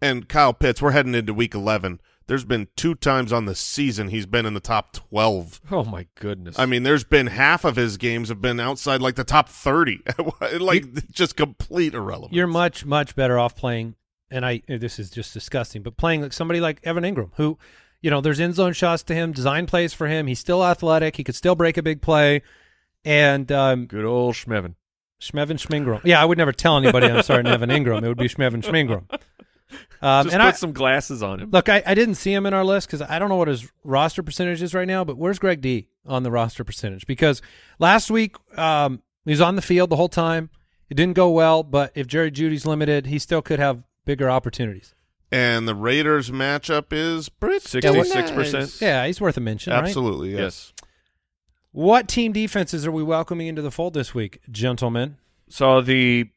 [0.00, 0.80] and Kyle Pitts.
[0.80, 2.00] We're heading into week eleven.
[2.26, 5.60] There's been two times on the season he's been in the top twelve.
[5.70, 6.58] oh my goodness!
[6.58, 10.02] I mean, there's been half of his games have been outside like the top thirty,
[10.58, 12.32] like just complete irrelevance.
[12.32, 13.96] You're much much better off playing
[14.30, 17.58] and I this is just disgusting, but playing like somebody like Evan Engram who
[18.04, 20.26] you know, there's end zone shots to him, design plays for him.
[20.26, 21.16] He's still athletic.
[21.16, 22.42] He could still break a big play.
[23.02, 24.74] And um, good old Schmevin.
[25.22, 26.02] Schmevin Schmingram.
[26.04, 28.04] Yeah, I would never tell anybody I'm starting Evan Engram.
[28.04, 29.08] It would be Schmevin Schmingram.
[30.02, 31.50] Um, Just and put I, some glasses on him.
[31.50, 33.70] Look, I, I didn't see him in our list because I don't know what his
[33.82, 37.06] roster percentage is right now, but where's Greg D on the roster percentage?
[37.06, 37.40] Because
[37.78, 40.50] last week um, he was on the field the whole time.
[40.90, 44.94] It didn't go well, but if Jerry Jeudy's limited, he still could have bigger opportunities.
[45.32, 48.80] And the Raiders matchup is pretty 66%.
[48.80, 49.72] Yeah, he's worth a mention.
[49.72, 50.38] Absolutely, yes.
[50.38, 50.72] Yes.
[51.72, 55.16] What team defenses are we welcoming into the fold this week, gentlemen?
[55.48, 56.30] So the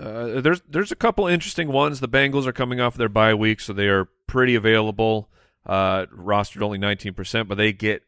[0.00, 2.00] uh, there's there's a couple interesting ones.
[2.00, 5.28] The Bengals are coming off their bye week, so they are pretty available.
[5.66, 8.02] Uh, rostered only 19%, but they get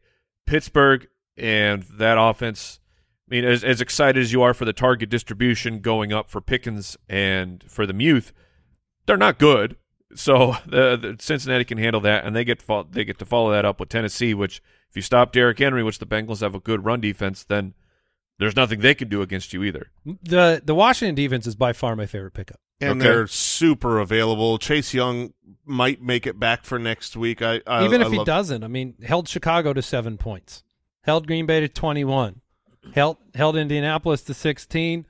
[0.47, 2.79] Pittsburgh and that offense.
[3.29, 6.41] I mean, as, as excited as you are for the target distribution going up for
[6.41, 8.33] Pickens and for the Muth,
[9.05, 9.77] they're not good.
[10.15, 13.65] So the, the Cincinnati can handle that, and they get they get to follow that
[13.65, 14.33] up with Tennessee.
[14.33, 17.75] Which, if you stop Derrick Henry, which the Bengals have a good run defense, then
[18.39, 19.87] there's nothing they can do against you either.
[20.05, 22.59] The the Washington defense is by far my favorite pickup.
[22.81, 23.07] And Okay.
[23.09, 24.57] they're super available.
[24.57, 25.33] Chase Young
[25.65, 27.41] might make it back for next week.
[27.41, 30.63] I, I Even if I he love- doesn't, I mean, held Chicago to seven points,
[31.03, 32.41] held Green Bay to twenty one,
[32.93, 35.05] held held Indianapolis to sixteen,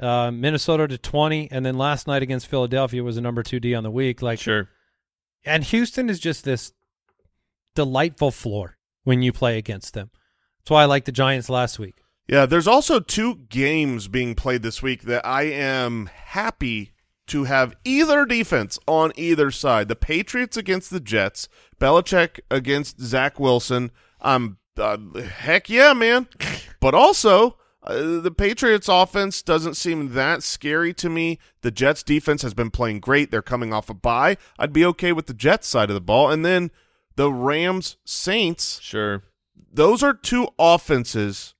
[0.00, 3.74] uh, Minnesota to twenty, and then last night against Philadelphia was a number two D
[3.74, 4.20] on the week.
[4.20, 4.68] Like, Sure.
[5.46, 6.72] and Houston is just this
[7.74, 10.10] delightful floor when you play against them.
[10.60, 12.01] That's why I like the Giants last week.
[12.28, 16.92] Yeah, there's also two games being played this week that I am happy
[17.28, 19.88] to have either defense on either side.
[19.88, 21.48] The Patriots against the Jets,
[21.80, 23.90] Belichick against Zach Wilson.
[24.20, 24.98] Um, uh,
[25.38, 26.28] heck yeah, man.
[26.80, 31.38] But also, uh, the Patriots offense doesn't seem that scary to me.
[31.60, 33.30] The Jets defense has been playing great.
[33.30, 34.36] They're coming off a bye.
[34.58, 36.28] I'd be okay with the Jets side of the ball.
[36.28, 36.72] And then
[37.14, 39.22] the Rams Saints Sure.
[39.72, 41.54] those are two offenses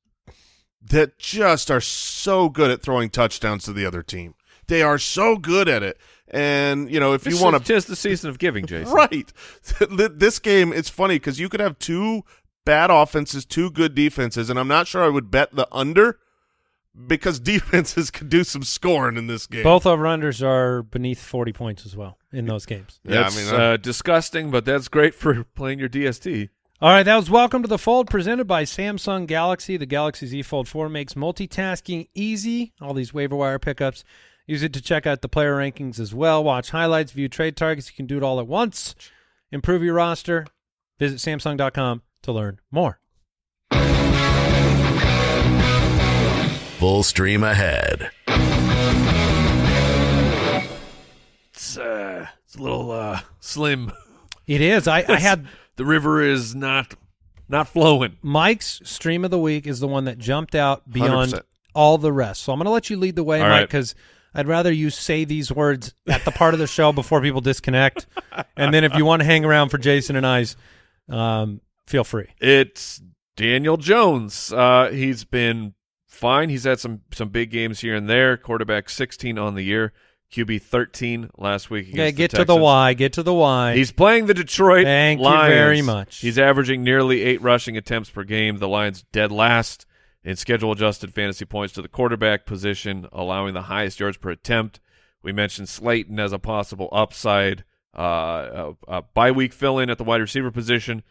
[0.90, 4.34] that just are so good at throwing touchdowns to the other team.
[4.66, 5.98] They are so good at it.
[6.28, 8.92] And, you know, if This you want to, just the season of giving, Jason.
[8.94, 9.30] Right.
[9.90, 12.24] this game, it's funny because you could have two
[12.64, 16.18] bad offenses, two good defenses, and I'm not sure I would bet the under
[17.06, 19.62] because defenses could do some scoring in this game.
[19.62, 23.00] Both over unders are beneath forty points as well in those games.
[23.04, 26.48] Yeah, That's I mean, uh, disgusting, but that's great for playing your DST.
[26.82, 29.76] All right, that was Welcome to the Fold presented by Samsung Galaxy.
[29.76, 32.72] The Galaxy Z Fold 4 makes multitasking easy.
[32.80, 34.02] All these waiver wire pickups.
[34.48, 36.42] Use it to check out the player rankings as well.
[36.42, 37.88] Watch highlights, view trade targets.
[37.88, 38.96] You can do it all at once.
[39.52, 40.44] Improve your roster.
[40.98, 42.98] Visit Samsung.com to learn more.
[46.80, 48.10] Full stream ahead.
[51.52, 53.92] It's, uh, it's a little uh, slim.
[54.48, 54.88] It is.
[54.88, 55.46] I, I had
[55.76, 56.94] The river is not
[57.48, 58.16] not flowing.
[58.22, 61.42] Mike's stream of the week is the one that jumped out beyond 100%.
[61.74, 62.42] all the rest.
[62.42, 63.68] So I'm going to let you lead the way, All Mike, right.
[63.68, 63.94] because
[64.34, 68.06] I'd rather you say these words at the part of the show before people disconnect.
[68.56, 70.56] and then if you want to hang around for Jason and I's,
[71.10, 72.28] um, feel free.
[72.40, 73.02] It's
[73.36, 74.52] Daniel Jones.
[74.52, 75.74] Uh, he's been
[76.06, 76.48] fine.
[76.48, 78.36] He's had some some big games here and there.
[78.36, 79.92] Quarterback 16 on the year.
[80.32, 81.88] QB 13 last week.
[81.90, 82.94] Okay, against get the to the Y.
[82.94, 83.74] Get to the Y.
[83.74, 86.18] He's playing the Detroit Thank you very much.
[86.18, 88.58] He's averaging nearly eight rushing attempts per game.
[88.58, 89.86] The Lions dead last
[90.24, 94.80] in schedule adjusted fantasy points to the quarterback position, allowing the highest yards per attempt.
[95.22, 97.64] We mentioned Slayton as a possible upside.
[97.96, 101.02] Uh, a, a bye week fill in at the wide receiver position.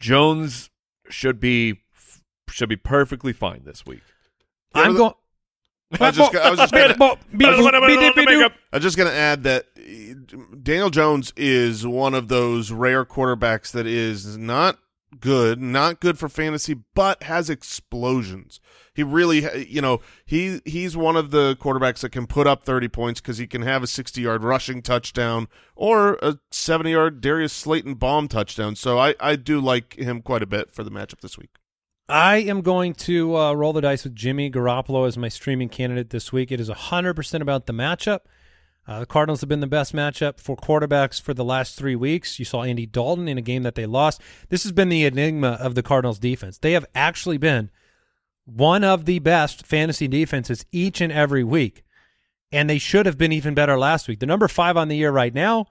[0.00, 0.70] Jones
[1.10, 1.82] should be
[2.48, 4.02] should be perfectly fine this week.
[4.74, 5.12] I'm going.
[6.00, 6.94] I was just, I was just gonna,
[8.72, 9.66] I was just going to add that
[10.64, 14.78] Daniel Jones is one of those rare quarterbacks that is not
[15.20, 18.60] good, not good for fantasy, but has explosions.
[18.94, 22.88] He really, you know, he he's one of the quarterbacks that can put up 30
[22.88, 28.28] points because he can have a 60-yard rushing touchdown or a 70-yard Darius Slayton bomb
[28.28, 28.76] touchdown.
[28.76, 31.56] So I, I do like him quite a bit for the matchup this week.
[32.08, 36.10] I am going to uh, roll the dice with Jimmy Garoppolo as my streaming candidate
[36.10, 36.50] this week.
[36.50, 38.20] It is 100% about the matchup.
[38.86, 42.40] Uh, the Cardinals have been the best matchup for quarterbacks for the last three weeks.
[42.40, 44.20] You saw Andy Dalton in a game that they lost.
[44.48, 46.58] This has been the enigma of the Cardinals defense.
[46.58, 47.70] They have actually been
[48.44, 51.84] one of the best fantasy defenses each and every week,
[52.50, 54.18] and they should have been even better last week.
[54.18, 55.66] The number five on the year right now,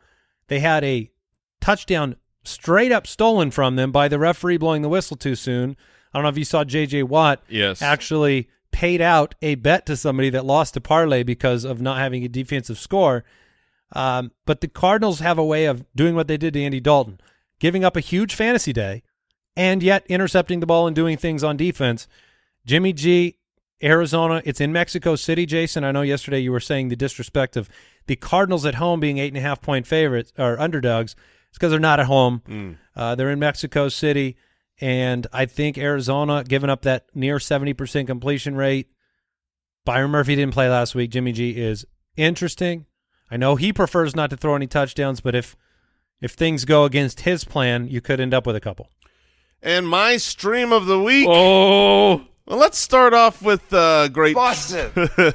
[0.47, 1.11] they had a
[1.59, 2.15] touchdown
[2.45, 5.75] straight up stolen from them by the referee blowing the whistle too soon.
[6.13, 7.03] I don't know if you saw J.J.
[7.03, 7.81] Watt Yes.
[7.81, 12.23] actually paid out a bet to somebody that lost a parlay because of not having
[12.23, 13.23] a defensive score.
[13.93, 17.19] Um, but the Cardinals have a way of doing what they did to Andy Dalton,
[17.59, 19.03] giving up a huge fantasy day,
[19.57, 22.07] and yet intercepting the ball and doing things on defense.
[22.65, 23.37] Jimmy G,
[23.83, 25.83] Arizona, it's in Mexico City, Jason.
[25.83, 27.67] I know yesterday you were saying the disrespect of
[28.07, 31.15] the Cardinals at home being eight and a half point favorites or underdogs.
[31.49, 32.77] It's because they're not at home.
[32.95, 34.37] Uh, they're in Mexico City,
[34.81, 38.89] and I think Arizona, giving up that near 70% completion rate.
[39.85, 41.11] Byron Murphy didn't play last week.
[41.11, 41.85] Jimmy G is
[42.17, 42.87] interesting.
[43.29, 45.55] I know he prefers not to throw any touchdowns, but if
[46.19, 48.89] if things go against his plan, you could end up with a couple.
[49.61, 51.27] And my stream of the week.
[51.29, 54.91] Oh, well, let's start off with a great, Boston.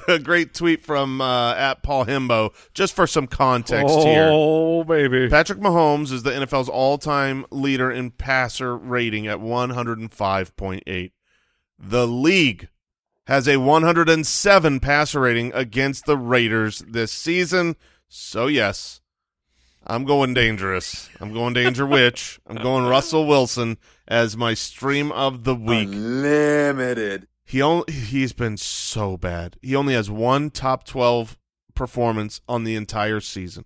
[0.08, 4.28] a great tweet from uh, at Paul Himbo, just for some context oh, here.
[4.30, 5.28] Oh, baby.
[5.28, 11.12] Patrick Mahomes is the NFL's all-time leader in passer rating at 105.8.
[11.78, 12.68] The league
[13.26, 17.76] has a 107 passer rating against the Raiders this season.
[18.08, 19.00] So, yes,
[19.86, 21.08] I'm going dangerous.
[21.20, 22.40] I'm going danger witch.
[22.46, 23.78] I'm going Russell Wilson
[24.08, 25.88] as my stream of the week.
[25.92, 27.28] Limited.
[27.44, 29.56] He only he's been so bad.
[29.62, 31.38] He only has one top 12
[31.74, 33.64] performance on the entire season.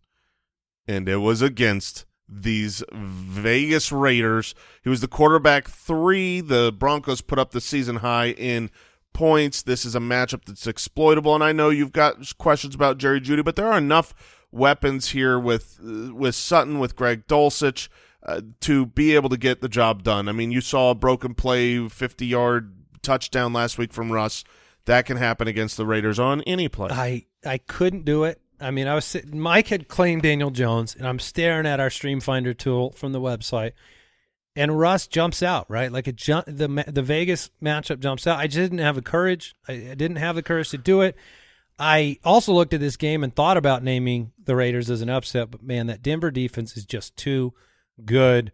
[0.86, 4.54] And it was against these Vegas Raiders.
[4.82, 6.42] He was the quarterback 3.
[6.42, 8.70] The Broncos put up the season high in
[9.14, 9.62] points.
[9.62, 13.42] This is a matchup that's exploitable and I know you've got questions about Jerry Jeudy,
[13.42, 14.14] but there are enough
[14.52, 17.88] weapons here with with Sutton, with Greg Dulcich,
[18.22, 20.28] uh, to be able to get the job done.
[20.28, 24.44] I mean, you saw a broken play, 50 yard touchdown last week from Russ.
[24.86, 26.88] That can happen against the Raiders on any play.
[26.90, 28.40] I I couldn't do it.
[28.60, 31.88] I mean, I was sitting, Mike had claimed Daniel Jones, and I'm staring at our
[31.88, 33.72] Stream Finder tool from the website,
[34.54, 36.12] and Russ jumps out right like a.
[36.12, 38.38] The the Vegas matchup jumps out.
[38.38, 39.54] I just didn't have the courage.
[39.68, 41.16] I, I didn't have the courage to do it.
[41.80, 45.50] I also looked at this game and thought about naming the Raiders as an upset,
[45.50, 47.54] but man, that Denver defense is just too
[48.04, 48.52] good.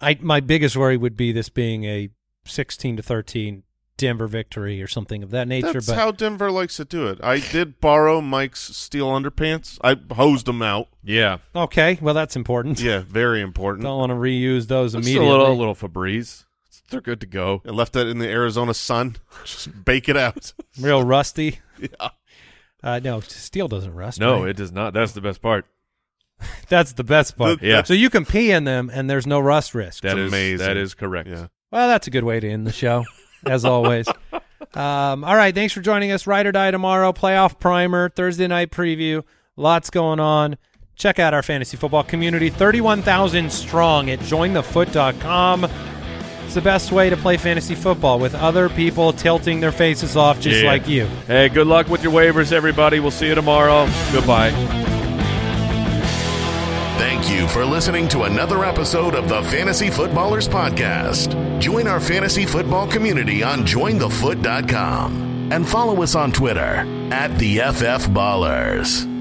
[0.00, 2.08] I my biggest worry would be this being a
[2.46, 3.64] 16 to 13
[3.98, 5.74] Denver victory or something of that nature.
[5.74, 7.22] That's but how Denver likes to do it.
[7.22, 9.78] I did borrow Mike's steel underpants.
[9.84, 10.88] I hosed them out.
[11.02, 11.38] Yeah.
[11.54, 12.80] Okay, well that's important.
[12.80, 13.84] Yeah, very important.
[13.84, 15.28] Don't want to reuse those Just immediately.
[15.28, 16.44] a little, a little Febreze.
[16.90, 17.62] They're good to go.
[17.66, 19.16] I left that in the Arizona sun.
[19.44, 20.52] Just bake it out.
[20.78, 21.60] Real rusty.
[21.78, 22.10] yeah.
[22.84, 24.20] Uh, no, steel doesn't rust.
[24.20, 24.50] No, right?
[24.50, 24.92] it does not.
[24.92, 25.64] That's the best part.
[26.68, 27.62] that's the best part.
[27.62, 27.82] Yeah.
[27.82, 30.02] So you can pee in them, and there's no rust risk.
[30.02, 30.66] That is amazing.
[30.66, 31.30] That is correct.
[31.30, 31.46] Yeah.
[31.72, 33.04] Well, that's a good way to end the show,
[33.46, 34.06] as always.
[34.74, 36.26] Um, all right, thanks for joining us.
[36.26, 37.12] Ride or die tomorrow.
[37.12, 39.24] Playoff primer, Thursday night preview.
[39.56, 40.58] Lots going on.
[40.94, 45.66] Check out our fantasy football community, thirty-one thousand strong at jointhefoot.com.
[46.54, 50.38] It's the best way to play fantasy football with other people tilting their faces off
[50.38, 50.68] just Yeah.
[50.70, 51.08] like you.
[51.26, 53.00] Hey, good luck with your waivers, everybody.
[53.00, 53.88] We'll see you tomorrow.
[54.12, 54.50] Goodbye.
[56.96, 61.34] Thank you for listening to another episode of the Fantasy Footballers Podcast.
[61.58, 68.06] Join our fantasy football community on jointhefoot.com and follow us on Twitter at the FF
[68.10, 69.12] Ballers.